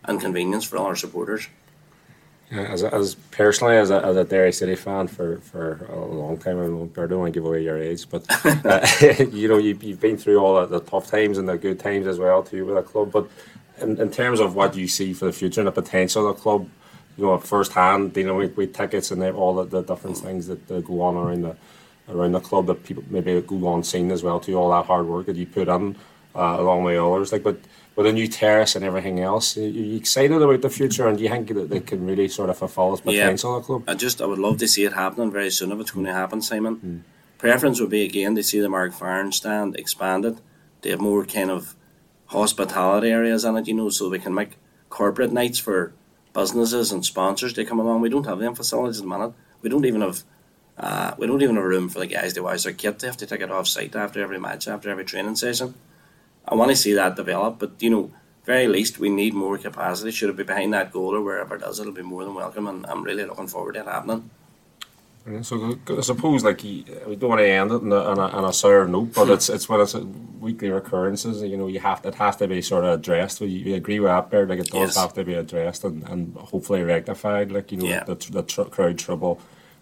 [0.07, 1.47] inconvenience for all our supporters.
[2.51, 6.37] Yeah, as, as personally as a, as a Derry City fan for, for a long
[6.37, 8.25] time, I don't, I don't want to give away your age, but
[8.65, 8.85] uh,
[9.31, 12.07] you know you, you've been through all the, the tough times and the good times
[12.07, 13.11] as well too with the club.
[13.11, 13.29] But
[13.81, 16.41] in, in terms of what you see for the future and the potential of the
[16.41, 16.69] club,
[17.17, 20.67] you know, firsthand, you know, with, with tickets and all the, the different things that,
[20.67, 21.55] that go on around the
[22.09, 25.07] around the club that people maybe go on seen as well too, all that hard
[25.07, 25.95] work that you put in
[26.35, 27.57] uh, along with others, like but
[27.95, 31.23] with a new terrace and everything else, are you excited about the future and do
[31.23, 33.23] you think that they can really sort of fulfil its Yeah.
[33.25, 33.83] potential the club?
[33.87, 36.13] I just I would love to see it happening very soon if it's going to
[36.13, 37.03] happen, Simon.
[37.37, 40.39] Preference would be again to see the Mark Farren stand expanded.
[40.81, 41.75] They have more kind of
[42.27, 44.57] hospitality areas in it, you know, so we can make
[44.89, 45.93] corporate nights for
[46.33, 48.01] businesses and sponsors to come along.
[48.01, 49.33] We don't have them facilities at the minute.
[49.61, 50.23] We don't even have
[50.75, 52.97] Uh, we don't even have room for the guys to wash their kit.
[52.97, 55.75] They have to take it off site after every match, after every training session.
[56.47, 58.11] I want to see that develop, but you know,
[58.45, 60.11] very least we need more capacity.
[60.11, 62.67] Should it be behind that goal or wherever it does, it'll be more than welcome,
[62.67, 64.29] and I'm really looking forward to it happening.
[65.41, 66.83] So I suppose like we
[67.17, 69.79] don't want to end it on a, on a, sour note, but it's it's when
[69.79, 71.41] it's weekly recurrences.
[71.41, 73.39] You know, you have to, it has to be sort of addressed.
[73.39, 74.49] We, you agree with that, Bert?
[74.49, 74.97] Like it does Yes.
[74.97, 77.53] have to be addressed and, and hopefully rectified.
[77.53, 78.03] Like you know, Yeah.
[78.03, 79.39] the, the tr- crowd trouble.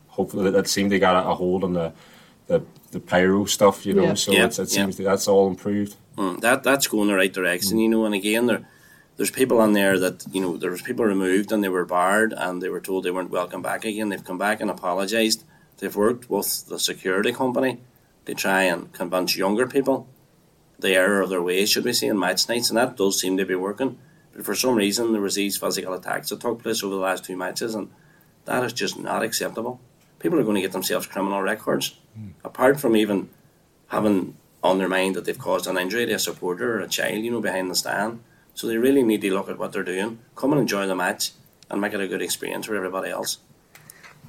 [0.10, 1.92] Hopefully, that seemed they got a, a hold on the
[2.46, 2.62] the
[2.92, 3.86] the pyro stuff.
[3.86, 4.14] You know, Yeah.
[4.16, 4.84] so Yeah, it's, it yeah.
[4.84, 5.96] seems to, that's all improved.
[6.18, 8.06] Mm, that that's going the right direction, you know.
[8.06, 8.68] And again, there
[9.18, 12.34] there's people on there that you know there was people removed and they were barred
[12.34, 14.10] and they were told they weren't welcome back again.
[14.10, 15.44] They've come back and apologised.
[15.78, 17.80] They've worked with the security company
[18.26, 20.08] to try and convince younger people
[20.80, 23.38] the error of their ways, should we say, in match nights, and that does seem
[23.38, 23.98] to be working.
[24.34, 27.26] But for some reason, there was these physical attacks that took place over the last
[27.26, 27.90] two matches, and
[28.46, 29.80] that is just not acceptable.
[30.22, 31.96] People are going to get themselves criminal records,
[32.44, 33.30] apart from even
[33.88, 37.24] having on their mind that they've caused an injury to a supporter or a child,
[37.24, 38.22] you know, behind the stand.
[38.54, 41.32] So they really need to look at what they're doing, come and enjoy the match,
[41.70, 43.40] and make it a good experience for everybody else.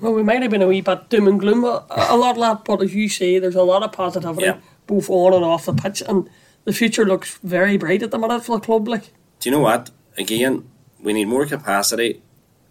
[0.01, 2.64] Well, we might have been a wee bit doom and gloom a, a lot that,
[2.64, 4.59] but as you say, there's a lot of positivity Yeah.
[4.86, 6.28] both on and off the pitch, and
[6.64, 8.88] the future looks very bright at the minute for the club.
[8.88, 9.90] Like, Do you know what?
[10.16, 10.68] Again,
[11.01, 12.22] we need more capacity.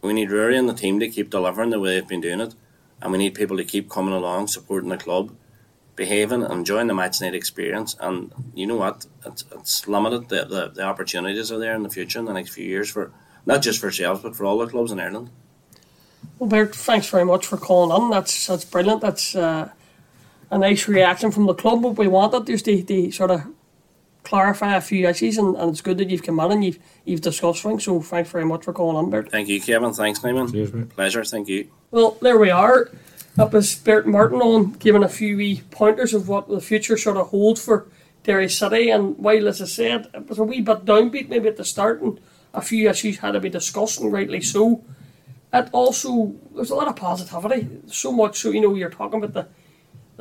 [0.02, 2.56] We need Rory and the team to keep delivering the way they've been doing it,
[3.02, 5.36] and we need people to keep coming along, supporting the club,
[5.96, 7.96] behaving, enjoying the match night experience.
[8.00, 9.06] And you know what?
[9.26, 10.30] It's, it's limited.
[10.30, 13.12] The, the, the opportunities are there in the future in the next few years for
[13.46, 15.30] not just for ourselves, but for all the clubs in Ireland.
[16.38, 18.10] well, Bert, thanks very much for calling on.
[18.12, 19.02] That's that's brilliant.
[19.02, 19.70] That's uh,
[20.50, 21.84] a nice reaction from the club.
[21.84, 23.42] What we wanted just the, to sort of
[24.24, 27.22] clarify a few issues, and, and it's good that you've come in and you've you've
[27.22, 27.84] discussed things.
[27.84, 29.32] So thanks very much for calling on, Bert.
[29.32, 29.94] Thank you, Kevin.
[29.94, 30.52] Thanks, Neiman.
[30.52, 30.90] Cheers, mate.
[30.90, 31.24] Pleasure.
[31.24, 31.68] Thank you.
[31.92, 32.90] Well, there we are.
[33.36, 37.18] That was Bert Martin on giving a few wee pointers of what the future sort
[37.18, 37.88] of holds for
[38.24, 38.90] Derry City.
[38.90, 42.02] And while, as I said, it was a wee bit downbeat maybe at the start,
[42.02, 42.20] and
[42.54, 44.84] a few issues had to be discussed, and rightly so.
[45.54, 47.68] It also there's a lot of positivity.
[47.88, 49.48] So much so, you know, you're talking about the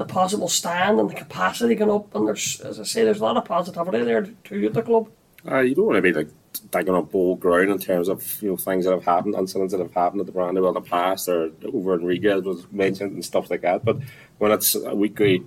[0.00, 3.22] the possible stand and the capacity going up, and there's, as I say, there's a
[3.22, 5.10] lot of positivity there too at the club.
[5.46, 6.28] Uh, you don't want to be like
[6.70, 9.80] digging up bold ground in terms of you know things that have happened, incidents that
[9.80, 13.24] have happened at the Brandywell in the past, or over in Riga was mentioned and
[13.24, 13.84] stuff like that.
[13.84, 13.98] But
[14.38, 15.44] when it's a weekly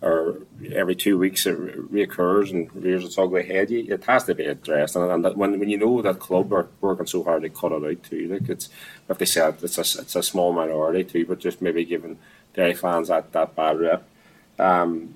[0.00, 0.42] or
[0.72, 1.58] every two weeks it
[1.90, 4.94] reoccurs and rears its ugly head, it has to be addressed.
[4.94, 7.84] And, and when when you know that club are working so hard to cut it
[7.84, 8.68] out too, like it's
[9.08, 12.18] if they said it's a it's a small minority too, but just maybe giving
[12.58, 14.02] Derry fans that that bad rep.
[14.58, 15.14] Um,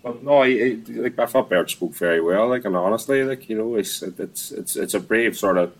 [0.00, 2.48] but no, I, I, like I thought Bert spoke very well.
[2.48, 5.76] Like and honestly, like you know, it's it's it's it's a brave sort of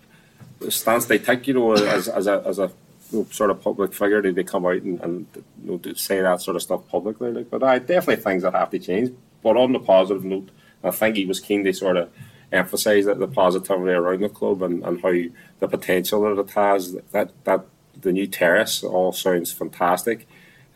[0.67, 1.47] stance they take.
[1.47, 2.69] You know, as as a as a
[3.11, 5.25] you know, sort of public figure, they, they come out and, and
[5.63, 7.31] you know say that sort of stuff publicly.
[7.31, 9.11] Like, but I definitely things that have to change.
[9.41, 10.49] But on the positive note,
[10.83, 12.09] I think he was keen to sort of
[12.51, 15.13] emphasise that the positivity around the club and, and how
[15.59, 16.97] the potential that it has.
[17.13, 17.63] That that
[18.01, 20.27] the new terrace all sounds fantastic.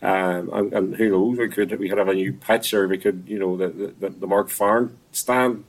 [0.02, 1.38] Um, and, and who knows?
[1.38, 4.10] We could we could have a new pitch, or we could, you know, the the,
[4.10, 5.66] the Mark Farren stand.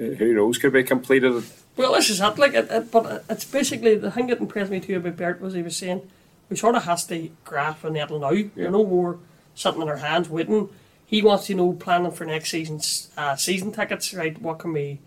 [0.00, 0.58] uh, Who knows?
[0.58, 1.42] Could be completed.
[1.76, 2.38] Well, this is it.
[2.38, 5.54] Like, it, it, but it's basically the thing that impressed me too about Bert was
[5.54, 6.08] he was saying
[6.48, 8.30] we sort of has to grasp a nettle now.
[8.30, 8.46] Yeah.
[8.54, 9.18] We're no more
[9.54, 10.68] sitting in our hands waiting.
[11.04, 14.14] He wants to know planning for next season's uh, season tickets.
[14.14, 14.40] Right?
[14.40, 15.00] What can we?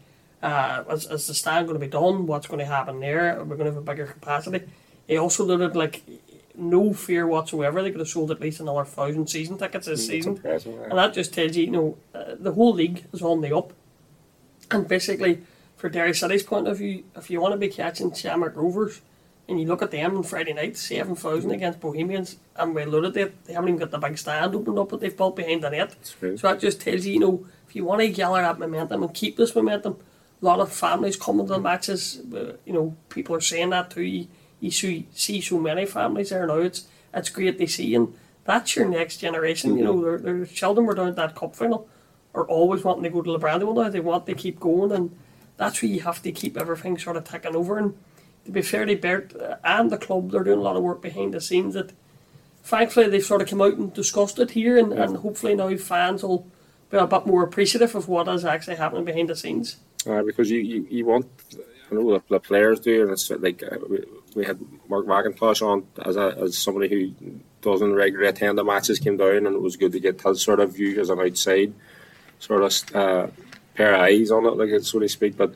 [0.43, 2.25] Uh, is, is the stand going to be done?
[2.25, 3.39] What's going to happen there?
[3.39, 4.65] Are we going to have a bigger capacity?
[5.07, 6.01] He also noted like
[6.59, 7.81] no fear whatsoever.
[7.81, 10.39] They could have sold at least another thousand season tickets this It's season.
[10.89, 13.73] And that just tells you, you know, uh, the whole league is on the up.
[14.71, 15.41] And basically,
[15.75, 19.01] for Derry City's point of view, if you want to be catching Shamrock Rovers,
[19.47, 23.45] and you look at them on Friday night, 7,000 against Bohemians, and we loaded it,
[23.45, 25.95] they haven't even got the big stand opened up that they've built behind the net.
[26.37, 29.13] So that just tells you, you know, if you want to gather that momentum and
[29.13, 29.97] keep this momentum,
[30.41, 33.89] a lot of families coming to the matches, uh, you know, people are saying that
[33.89, 34.03] too.
[34.03, 34.27] You,
[34.59, 38.13] you see, see so many families there now, it's, it's great to see, and
[38.45, 39.77] that's your next generation.
[39.77, 41.87] You know, their, their children were down at that cup final,
[42.33, 43.89] are always wanting to go to the Brandywell now.
[43.89, 45.17] They want to keep going, and
[45.57, 47.77] that's where you have to keep everything sort of ticking over.
[47.77, 47.97] And
[48.45, 51.01] to be fair to Bert uh, and the club, they're doing a lot of work
[51.01, 51.91] behind the scenes that
[52.63, 56.23] thankfully they've sort of come out and discussed it here, and, and hopefully now fans
[56.23, 56.47] will
[56.89, 59.77] be a bit more appreciative of what is actually happening behind the scenes.
[60.07, 61.27] Uh, because you, you, you want,
[61.91, 63.77] I know the, the players do, and it's like uh,
[64.35, 68.99] we, had Mark McIntosh on as a, as somebody who doesn't regularly attend the matches,
[68.99, 71.73] came down, and it was good to get his sort of view as an outside
[72.39, 73.27] sort of uh,
[73.75, 75.37] pair of eyes on it, like so to speak.
[75.37, 75.55] But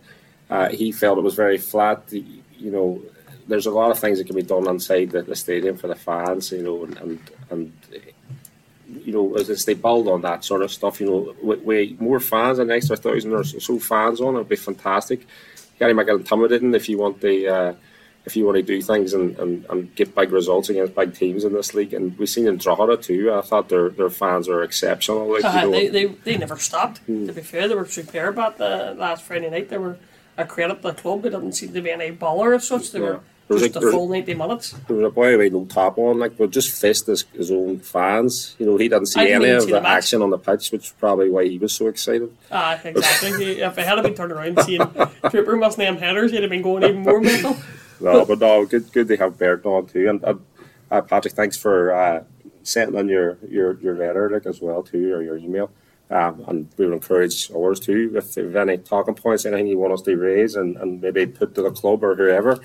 [0.50, 2.12] uh, he felt it was very flat.
[2.12, 3.02] You know,
[3.48, 5.96] there's a lot of things that can be done inside the, the stadium for the
[5.96, 6.52] fans.
[6.52, 7.20] You know, and and,
[7.50, 7.74] and
[8.88, 12.20] you know, as they build on that sort of stuff, you know, with, with more
[12.20, 15.22] fans, an extra thousand or so fans on, it'd be fantastic.
[15.22, 17.48] You gotta make it intimidating if you want the.
[17.48, 17.74] Uh,
[18.26, 21.44] if you want to do things and, and, and get big results against big teams
[21.44, 23.34] in this league, and we've seen in Drogheda too.
[23.34, 25.32] I thought their their fans are exceptional.
[25.34, 27.06] Like, Uh, they, they, they never stopped.
[27.08, 29.70] To be fair, they were superb at the last Friday night.
[29.70, 29.98] They were
[30.38, 31.22] a credit to the club.
[31.24, 32.92] There didn't seem to be any baller as such.
[32.92, 33.06] They Yeah.
[33.06, 33.20] were
[33.50, 34.74] There was just like- a full 90 minutes.
[34.88, 37.80] there was a boy with no top on, like, but just fist his, his own
[37.80, 38.56] fans.
[38.58, 40.86] You know, he didn't see I any of the, the action on the pitch, which
[40.86, 42.32] is probably why he was so excited.
[42.50, 43.32] Ah, exactly.
[43.56, 44.80] He- if I had been turned around seen
[45.30, 47.58] Trooper must name headers, he'd have been going even more mental.
[48.04, 50.10] No, but no, good, good to have Bert on too.
[50.10, 50.36] And uh,
[50.92, 52.24] uh, Patrick, thanks for uh,
[52.64, 55.72] sending in your, your, your letter like as well too, or your email.
[56.10, 58.12] Um, and we would encourage ours too.
[58.16, 61.56] If have any talking points, anything you want us to raise, and, and maybe put
[61.56, 62.60] to the club or whoever,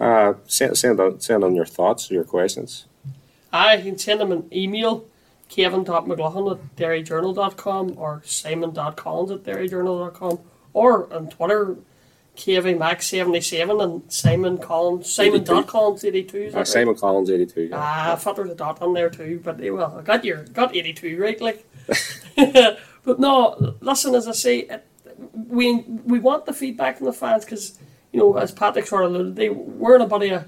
[0.00, 2.86] uh, send send on, send on your thoughts, your questions.
[3.52, 5.06] I can send them an email,
[5.48, 10.38] kevin.mclaughlin at derryjournal.com or simon.collins at derryjournal.com
[10.72, 11.76] or on Twitter,
[12.38, 16.34] kvmax77 and Simon Collins, simon.collins82.
[16.34, 16.68] Is that Uh, right?
[16.68, 17.62] Simon Collins, eighty two.
[17.62, 17.76] Yeah.
[17.78, 20.44] Ah, I thought there was a dot on there too, but well, I got your
[20.44, 21.66] got eighty two right, like.
[23.04, 24.86] but no, listen, as I say, it,
[25.34, 27.78] we we want the feedback from the fans because
[28.12, 30.46] you know, as Patrick sort of alluded, they we're in a bit of a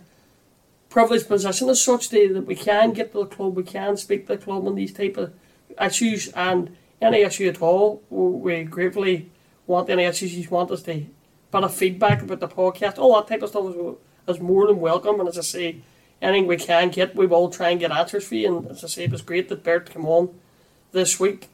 [0.89, 4.27] privileged position as such they, that we can get to the club, we can speak
[4.27, 5.33] to the club on these type of
[5.81, 8.03] issues and any issue at all.
[8.11, 9.31] We we gratefully
[9.67, 11.05] want any issues you want us to
[11.53, 14.81] bit of feedback about the podcast, all that type of stuff is, is more than
[14.81, 15.21] welcome.
[15.21, 15.77] And as I say,
[16.23, 18.59] anything we can get, we will try and get answers for you.
[18.59, 20.35] And as I say, it was great that Bert came on
[20.93, 21.49] this week.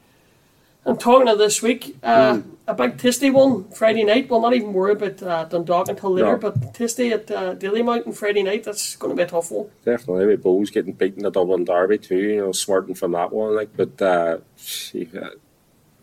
[0.85, 4.31] And talking of this week, uh, a big Tisty one Friday night.
[4.31, 6.39] We'll not even worry about uh, Dundalk until later, No.
[6.39, 9.69] but Tisty at uh, Dalymount Friday night, that's going to be a tough one.
[9.85, 12.17] Definitely, with Bohs getting beaten the Dublin Derby too.
[12.19, 13.57] You know, smarting from that one.
[13.57, 14.39] Like, but uh,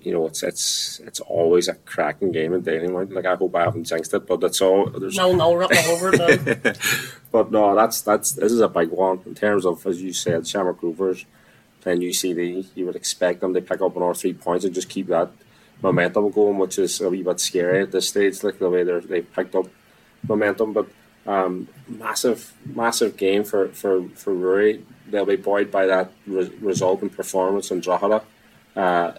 [0.06, 2.88] you know, it's it's it's always a cracking game in Daily.
[2.88, 5.16] Like, I hope I haven't jinxed it, but that's all there's.
[5.16, 6.78] No, no, all over it.
[7.34, 10.48] But no, that's that's this is a big one in terms of as you said,
[10.48, 11.26] Shamrock Rovers
[11.82, 12.68] playing UCD.
[12.76, 15.32] You would expect them to pick up another three points and just keep that
[15.82, 18.44] momentum going, which is a wee bit scary at this stage.
[18.44, 19.66] Like the way they're they picked up
[20.28, 20.88] momentum, but
[21.26, 24.86] um, massive massive game for for for Rory.
[25.10, 28.24] They'll be buoyed by that re- result and performance in Drogheda.
[28.76, 29.14] Uh,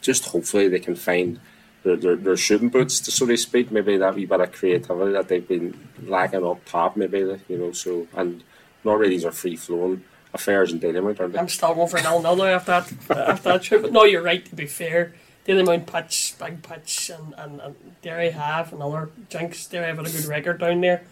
[0.00, 1.40] just hopefully they can find
[1.86, 3.70] their, their, their shooting boots, to, so to speak.
[3.70, 6.96] Maybe that wee bit of creativity that they've been lacking up top.
[6.96, 7.18] Maybe
[7.48, 7.72] you know.
[7.72, 8.42] So and
[8.84, 11.38] not really these are free flowing affairs in Dalymount, aren't they?
[11.38, 12.92] I'm still going for nil nil after that
[13.28, 13.82] after that.
[13.82, 14.44] But no, you're right.
[14.44, 15.14] To be fair,
[15.46, 19.66] Dalymount pitch, big pitch, and and, and Derry have another jinx.
[19.66, 21.04] Derry have a good record down there.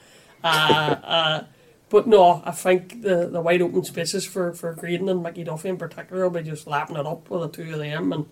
[0.42, 1.44] Uh, uh,
[1.88, 5.68] but no, I think the, the wide open spaces for for Graydon and Mickey Duffy
[5.68, 8.26] in particular will be just lapping it up with the two of them and.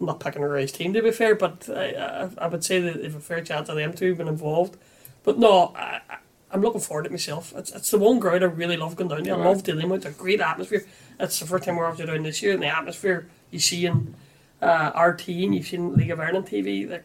[0.00, 2.80] I'm not picking a race team to be fair, but I, I, I would say
[2.80, 4.76] that if a fair chance of them two being involved.
[5.22, 6.00] But no, I,
[6.50, 7.52] I'm looking forward to it myself.
[7.56, 9.34] It's, it's the one ground I really love going down there.
[9.34, 10.84] I love dealing with a great atmosphere.
[11.18, 14.14] It's the first time we're actually down this year, and the atmosphere you see in
[14.60, 16.88] uh, RT and you've seen League of Ireland TV.
[16.88, 17.04] Like,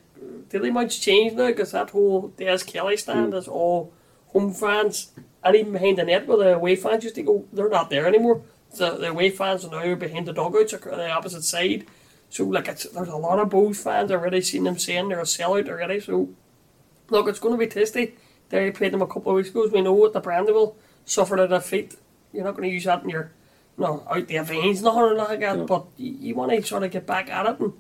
[0.50, 3.94] Daily much changed now because that whole Des Kelly stand is all
[4.28, 5.12] home fans,
[5.44, 8.08] and even behind the net where the away fans used to go, they're not there
[8.08, 8.42] anymore.
[8.78, 11.86] The, the away fans are now behind the dugouts on the opposite side.
[12.30, 15.24] So like it's, there's a lot of Bohs fans already seen them saying they're a
[15.24, 16.00] sellout already.
[16.00, 16.30] So
[17.10, 18.16] look, it's going to be tasty.
[18.50, 19.66] They played them a couple of weeks ago.
[19.66, 20.76] As we know what the Brandywell
[21.06, 21.96] suffered a defeat.
[22.32, 23.32] You're not going to use that in your,
[23.78, 25.66] you know, out the veins, nothing like that.
[25.66, 27.74] But you, you want to sort of get back at it and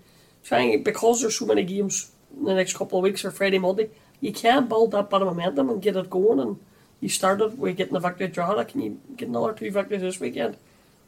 [0.43, 3.89] trying because there's so many games in the next couple of weeks or Friday, Monday.
[4.19, 6.39] You can build that bit of momentum and get it going.
[6.39, 6.59] And
[6.99, 8.65] you started with getting the victory at Drogheda.
[8.65, 10.57] Can you get another two victories this weekend?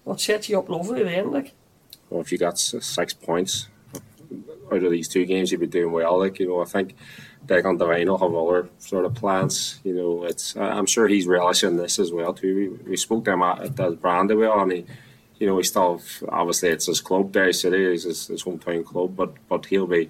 [0.04, 1.54] What sets you up lovely then, like.
[2.12, 3.70] Well, if you got six points
[4.72, 6.20] out of these two games, you'd be doing well.
[6.20, 6.96] Like you know, I think
[7.46, 9.80] Declan Devine will have other sort of plans.
[9.86, 12.80] You know, it's I'm sure he's relishing this as well too.
[12.84, 14.86] We, we spoke to him at, at the Brandywell, and he,
[15.40, 19.16] you know, he still obviously it's his club, Derry City is his, his hometown club,
[19.16, 20.10] but but he'll be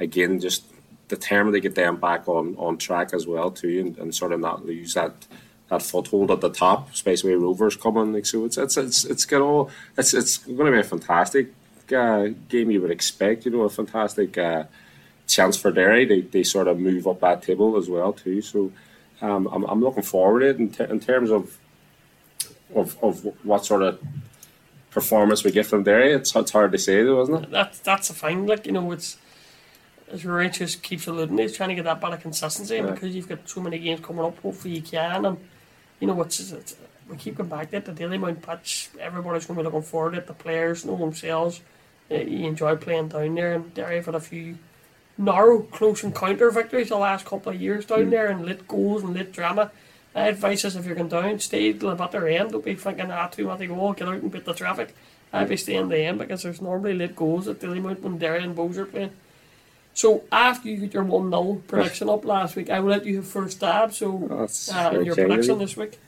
[0.00, 0.64] again just
[1.08, 4.40] determined to get them back on on track as well too, and, and sort of
[4.40, 5.12] not lose that.
[5.72, 8.44] That foothold at the top, especially with Rovers coming, like so.
[8.44, 9.70] It's it's it's it's got all.
[9.96, 11.54] It's it's going to be a fantastic
[11.96, 12.70] uh, game.
[12.70, 14.64] You would expect, you know, a fantastic uh,
[15.26, 16.04] chance for Derry.
[16.04, 18.42] They, they sort of move up that table as well too.
[18.42, 18.70] So
[19.22, 21.56] um, I'm, I'm looking forward to it in, t- in terms of,
[22.74, 23.98] of of what sort of
[24.90, 26.12] performance we get from Derry.
[26.12, 27.50] It's, it's hard to say though, isn't it?
[27.50, 28.46] that's that's a fine.
[28.46, 29.16] Like you know, it's
[30.12, 30.22] as
[30.58, 32.90] just keeps alluding, he's trying to get that bit of consistency, Yeah.
[32.90, 35.24] because you've got so many games coming up, hopefully you can.
[35.24, 35.38] And
[36.02, 36.74] you know, it's, it's
[37.08, 37.84] we keep going back to it.
[37.84, 40.26] The Dalymount pitch, everybody's going to be looking forward to it.
[40.26, 41.60] The players know themselves.
[42.10, 44.58] Uh, you enjoy playing down there, and Derry have had a few
[45.16, 49.14] narrow, close encounter victories the last couple of years down there, and lit goals and
[49.14, 49.70] lit drama.
[50.12, 52.50] My advice is if you're going down, stay till the bitter end.
[52.50, 54.96] Don't be thinking, ah, two minutes to go, get out and beat the traffic.
[55.32, 58.56] I'd be staying the end because there's normally lit goals at Dalymount when Derry and
[58.56, 59.12] Bohs are playing.
[59.94, 63.16] So after you get your 1 0 prediction up last week, I will let you
[63.16, 63.92] have first stab.
[63.92, 65.98] So That's uh, your kind prediction this week.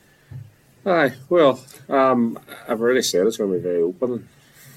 [0.85, 1.59] Aye, well,
[1.89, 4.29] um, I've already said it's going to be very open,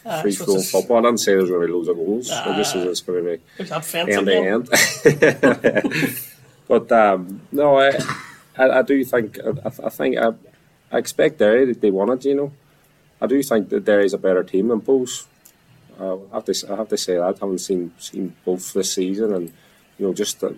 [0.07, 0.99] Uh, free so flow football.
[0.99, 2.31] I didn't say there's going to be loads of goals.
[2.31, 6.17] I just said it's going to be There's that fence end to end.
[6.69, 7.91] but um, no, I,
[8.57, 10.33] I, I do think I, I think I,
[10.91, 12.29] I expect Derry that they want it.
[12.29, 12.53] You know,
[13.21, 15.27] I do think that Derry's a better team than Bulls.
[15.99, 18.93] Uh, I have to I have to say that I haven't seen seen both this
[18.93, 19.53] season, and
[19.99, 20.55] you know just the,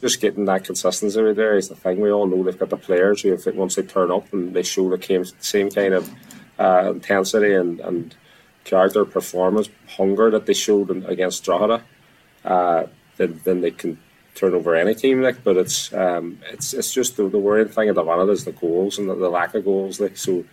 [0.00, 2.00] just getting that consistency there is the thing.
[2.00, 4.54] We all know they've got the players who, if it, once they turn up and
[4.54, 6.10] they show the same, kind of
[6.58, 8.14] uh, intensity and, and
[8.64, 11.82] character, performance, hunger that they showed in, against Drogheda,
[12.44, 12.84] uh,
[13.16, 13.98] then, then they can
[14.34, 15.22] turn over any team.
[15.22, 18.44] Like, but it's um, it's it's just the, the worrying thing at the minute is
[18.44, 20.00] the goals and the, the lack of goals.
[20.00, 20.44] Like, so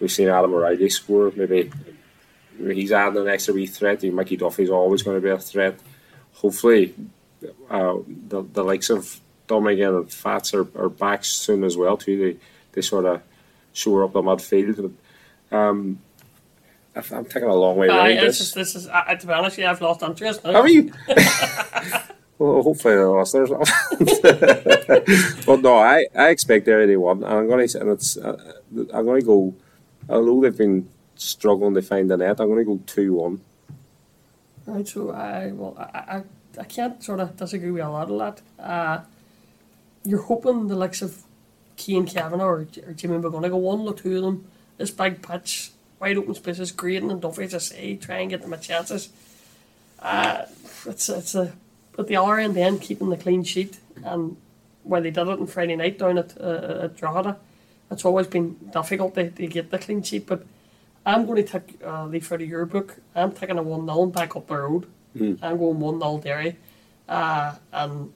[0.00, 1.32] we've seen Adam O'Reilly score.
[1.34, 1.70] Maybe
[2.58, 4.02] he's adding an extra wee threat.
[4.02, 5.78] Mickey Duffy's always going to be a threat.
[6.34, 6.94] Hopefully,
[7.70, 12.16] uh, the, the likes of Dummigan and Fats are, are back soon as well too.
[12.18, 12.36] They
[12.72, 13.22] they sort of
[13.72, 14.92] shore up the midfield.
[15.50, 16.00] But, um,
[16.94, 18.38] I- I'm taking a long way around this.
[18.38, 20.44] just, this is, uh, to be honest, you, I've lost interest.
[20.44, 20.52] now.
[20.52, 20.92] Have you?
[22.38, 23.50] well, hopefully the listeners.
[25.46, 28.36] but no, I, I expect Derry to win, and I'm going to and it's uh,
[28.92, 29.54] I'm going to go.
[30.08, 30.88] Although they've been
[31.18, 33.40] struggling to find the net, I'm going to go two one.
[34.66, 36.22] Right, so I well, I, I,
[36.60, 38.62] I can't sort of disagree with a lot of that.
[38.62, 39.00] Uh,
[40.04, 41.22] you're hoping the likes of
[41.76, 44.46] Keane Kavanagh or, or Jimmy McGonigle, one or two of them,
[44.76, 48.42] this big pitch, wide open spaces, Graydon and Duffy, as I say, try and get
[48.42, 49.10] them a chances.
[50.00, 50.44] Uh,
[50.86, 51.52] it's it's a
[51.96, 54.36] but the other end then keeping the clean sheet and
[54.84, 57.36] where they did it on Friday night down at uh, at Drogheda,
[57.90, 60.44] it's always been difficult to, to get the clean sheet, but.
[61.08, 62.98] I'm going to take uh, leaf out of your book.
[63.14, 64.86] I'm taking a 1 0 back up the road.
[65.42, 66.56] I'm going 1 0 Derry.
[67.08, 68.12] Uh, and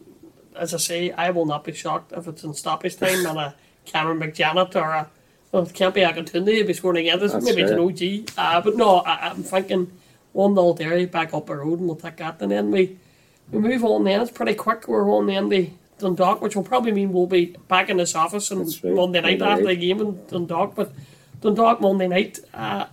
[0.54, 3.54] as I say, I will not be shocked if it's in stoppage time and a
[3.86, 5.10] Cameron McJannet or a.
[5.50, 7.18] Well, it can't be Akintunde if he's scoring again.
[7.18, 7.78] This maybe it's an.
[7.78, 8.30] OG.
[8.36, 9.90] Uh, but no, I, I'm thinking
[10.34, 12.42] 1 0 Derry back up the road and we'll take that.
[12.42, 12.98] And then we,
[13.50, 14.20] we move on then.
[14.20, 14.86] It's pretty quick.
[14.86, 18.52] We're on then to Dundalk, which will probably mean we'll be back in this office
[18.52, 20.74] on Monday night after the game in Dundalk.
[20.74, 20.92] But
[21.42, 22.38] Dundalk Monday night.
[22.54, 22.86] Uh,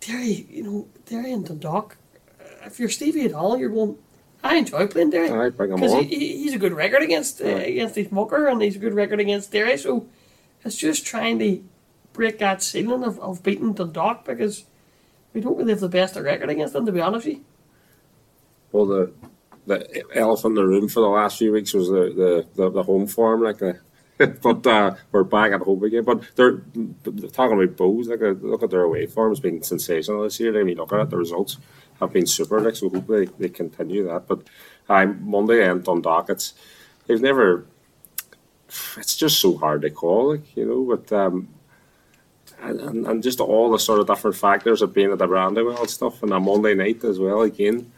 [0.00, 1.96] Derry, you know, Derry and Dundalk.
[2.40, 3.96] uh, If you're Stevie at all, you're going.
[4.42, 6.04] I enjoy playing Derry Aye, bring 'em because on.
[6.04, 8.92] he, he, he's a good record against uh, against his mucker and he's a good
[8.92, 9.78] record against Derry.
[9.78, 10.06] So
[10.62, 11.62] it's just trying to
[12.12, 14.64] break that ceiling of, of beating Dundalk because
[15.32, 17.44] we don't really have the best record against them, to be honest with you.
[18.72, 19.12] Well, the
[19.66, 22.12] the elephant in the room for the last few weeks was the
[22.54, 23.80] the, the, the home form, like the.
[24.42, 26.04] but uh, we're back at home again.
[26.04, 28.08] But they're, they're talking about Bohs.
[28.08, 30.58] Like, look at their away form; it's been sensational this year.
[30.58, 31.58] I mean, look at it; the results
[32.00, 32.60] have been super.
[32.60, 34.28] Like, so hopefully they continue that.
[34.28, 34.42] But
[34.88, 36.54] um, Monday and Dundalk, it's
[37.06, 37.66] they've never.
[38.96, 40.96] It's just so hard to call, like you know.
[40.96, 41.48] But um,
[42.60, 45.90] and, and, just all the sort of different factors of being at the Brandywell and
[45.90, 47.42] stuff, and a Monday night as well.
[47.42, 47.90] Again,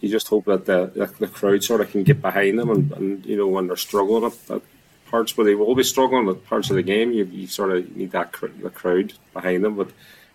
[0.00, 3.26] you just hope that the the, crowd sort of can get behind them, and, and
[3.26, 4.30] you know when they're struggling
[5.10, 7.96] parts where they will be struggling at parts of the game, you, you sort of
[7.96, 9.76] need that cr- the crowd behind them.
[9.76, 9.90] But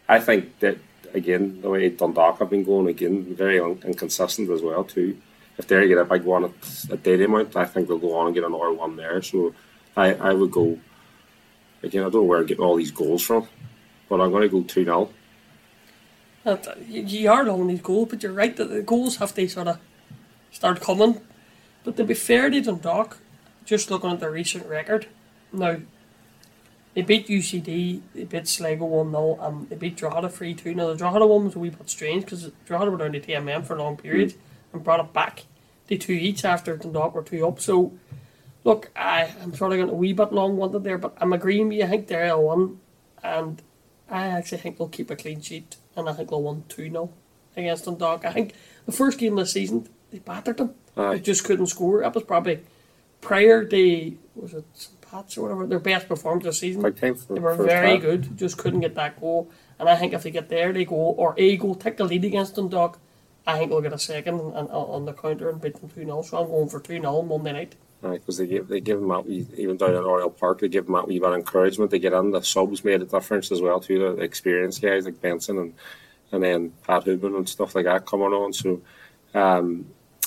[0.07, 0.78] I think that
[1.13, 5.17] again, the way Dundalk have been going again, very un- inconsistent as well too.
[5.57, 6.51] If they get a big one at,
[6.91, 9.21] at Dalymount, I think they'll go on and get another one there.
[9.21, 9.53] So
[9.95, 10.80] I, I would go
[11.84, 12.01] again.
[12.01, 13.47] I don't know where I'm getting all these goals from,
[14.09, 15.09] but I'm going to go two 0
[16.45, 16.57] uh,
[16.89, 19.80] you, are long these goals, but you're right that the goals have to sort of
[20.51, 21.21] start coming.
[21.84, 23.17] But to be fair to Dundalk,
[23.66, 25.07] just looking at their recent record,
[25.51, 25.78] now
[26.93, 30.76] they beat UCD, they beat Sligo 1 0, and um, they beat Drogheda 3 2.
[30.76, 33.66] Now, the Drogheda one was a wee bit strange because Drogheda were down to TMM
[33.66, 34.38] for a long period mm.
[34.74, 35.45] and brought it back
[35.88, 37.59] to two each after Dundalk were two up.
[37.59, 37.93] So,
[38.64, 41.70] look, I, I'm sort of going a wee bit long winded there, but I'm agreeing
[41.70, 41.86] with you.
[41.86, 42.80] I think they're 1
[43.24, 43.61] and
[44.09, 47.09] I actually think they'll keep a clean sheet, and I think they'll win 2 0
[47.55, 48.26] against Dundalk.
[48.26, 48.53] I think
[48.86, 50.76] the first game of the season, they battered them.
[50.95, 51.16] Aye.
[51.16, 52.01] They just couldn't score.
[52.01, 52.59] That was probably
[53.24, 55.01] prior to, was it St.
[55.01, 56.82] Pat's or whatever, their best performance this season.
[56.82, 59.51] Big time for They were very good, just couldn't get that goal.
[59.80, 62.24] And I think if they get there, they go, or a goal, take the lead
[62.26, 62.99] against Dundalk,
[63.45, 66.05] I think they'll get a second and, and on the counter and beat them 2
[66.05, 66.21] 0.
[66.21, 67.76] So I'm going for 2 0 Monday night.
[68.01, 70.88] Right, because they give they give them out even down at Oriel Park they give
[70.88, 72.32] them out wee bit of encouragement They get in.
[72.32, 73.99] The subs made a difference as well too.
[73.99, 75.74] The experienced guys like Benson and
[76.32, 78.51] and then Pat Hoban and stuff like that coming on.
[78.51, 78.82] So
[79.34, 79.86] um,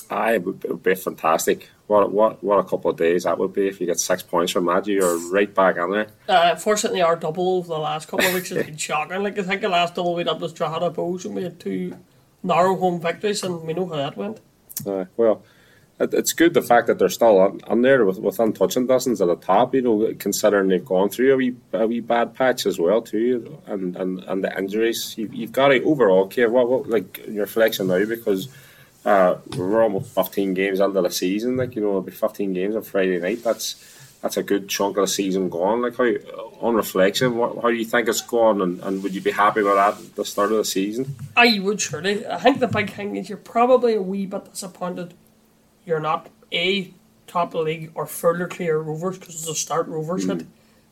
[0.09, 1.69] I it would, it would be fantastic.
[1.87, 4.51] What what what a couple of days that would be if you get six points
[4.51, 4.87] from that.
[4.87, 6.07] You're right back in there.
[6.27, 9.23] Uh, fortunately, our double over the last couple of weeks has been shocking.
[9.23, 11.95] Like I think the last double we did was Drogheda Bohs and we had two
[12.43, 14.39] narrow home victories, and we know how that went.
[14.85, 15.43] Uh, well,
[15.99, 19.21] it, it's good the fact that they're still on, on there with, within touching distance
[19.21, 19.73] at the top.
[19.73, 23.61] You know, considering they've gone through a wee, a wee bad patch as well too,
[23.65, 25.15] and and, and the injuries.
[25.17, 28.49] You, you've got to overall, Kev, what, what like your reflection now because.
[29.07, 31.55] Uh, we're almost 15 games under the season.
[31.55, 33.41] Like you know, it'll be 15 games on Friday night.
[33.41, 33.81] That's
[34.21, 35.81] that's a good chunk of the season gone.
[35.81, 36.03] Like how,
[36.59, 39.61] on reflection, what, how do you think it's gone, and, and would you be happy
[39.63, 41.15] with that at the start of the season?
[41.37, 42.27] I would surely.
[42.27, 45.13] I think the big thing is you're probably a wee bit disappointed.
[45.85, 46.93] You're not a
[47.27, 50.29] top of the league or further clear Rovers because it's a start Rovers mm.
[50.29, 50.47] had.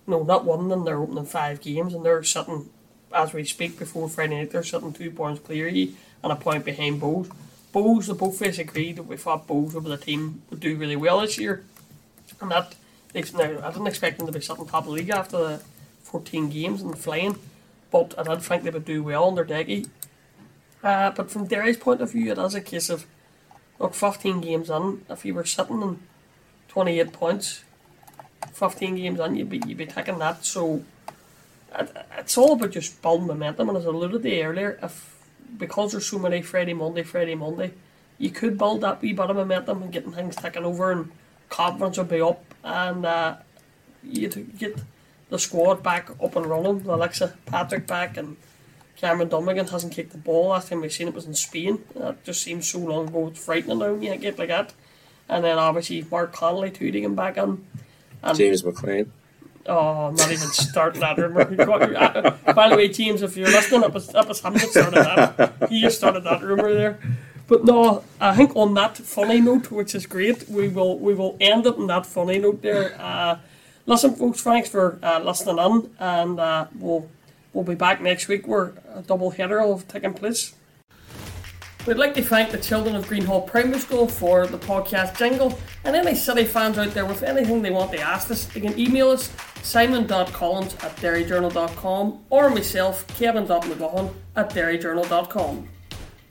[0.07, 0.85] No, not one of them.
[0.85, 2.69] They're opening five games and they're sitting,
[3.13, 4.51] as we speak, before Friday night.
[4.51, 7.29] They're sitting two points clear and a point behind Bohs.
[7.75, 10.77] Bohs, the both of us agreed that we thought Bohs over the team would do
[10.77, 11.65] really well this year,
[12.39, 12.73] and that
[13.13, 15.61] now I didn't expect them to be sitting top of the league after the
[16.03, 17.37] 14 games and flying,
[17.91, 19.89] but I did think they would do well under Decky.
[20.81, 23.05] Uh, but from Derry's point of view, it is a case of
[23.77, 25.99] look, 15 games in, if you were sitting on
[26.69, 27.65] 28 points,
[28.53, 30.45] 15 games in, you'd be, you'd be taking that.
[30.45, 30.85] So
[31.77, 35.14] it, it's all about just building momentum, and as I alluded to earlier, if
[35.57, 37.71] because there's so many Friday, Monday, Friday, Monday,
[38.17, 41.11] you could build that wee bit of momentum and getting things taken over and
[41.49, 43.35] confidence would be up and uh,
[44.03, 44.77] you get
[45.29, 46.85] the squad back up and running.
[46.85, 48.37] Alexa Patrick back and
[48.95, 50.49] Cameron Dummigan hasn't kicked the ball.
[50.49, 51.83] Last time we've seen it was in Spain.
[51.95, 53.27] That just seems so long ago.
[53.27, 54.73] It's frightening now you get like that.
[55.27, 57.65] And then obviously Mark Connolly too to him back in.
[58.23, 59.11] And James McLean.
[59.67, 61.43] Oh, I'm not even starting that rumor.
[62.53, 65.69] By the way, teams, if you're listening, was, it was him that started that.
[65.69, 66.99] He just started that rumor there.
[67.47, 71.37] But no, I think on that funny note, which is great, we will we will
[71.39, 72.95] end it on that funny note there.
[72.99, 73.39] Uh,
[73.85, 77.09] listen, folks, thanks for uh, listening in, and uh, we'll
[77.53, 80.55] we'll be back next week where a double header will have taken place.
[81.85, 85.95] We'd like to thank the children of Greenhall Primary School for the podcast jingle, and
[85.95, 89.11] any City fans out there with anything they want to ask us, they can email
[89.11, 89.31] us
[89.61, 95.67] simon.collins at derryjournal.com or myself, kevin.mcgohan at derryjournal.com.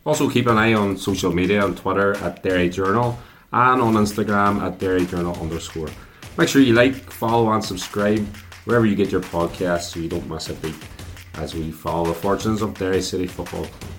[0.04, 3.16] Also, keep an eye on social media on Twitter at Derry Journal
[3.52, 5.88] and on Instagram at Derry Journal underscore.
[6.36, 8.26] Make sure you like, follow, and subscribe
[8.64, 10.74] wherever you get your podcasts so you don't miss a beat
[11.34, 13.93] as we follow the fortunes of Derry City Football Club.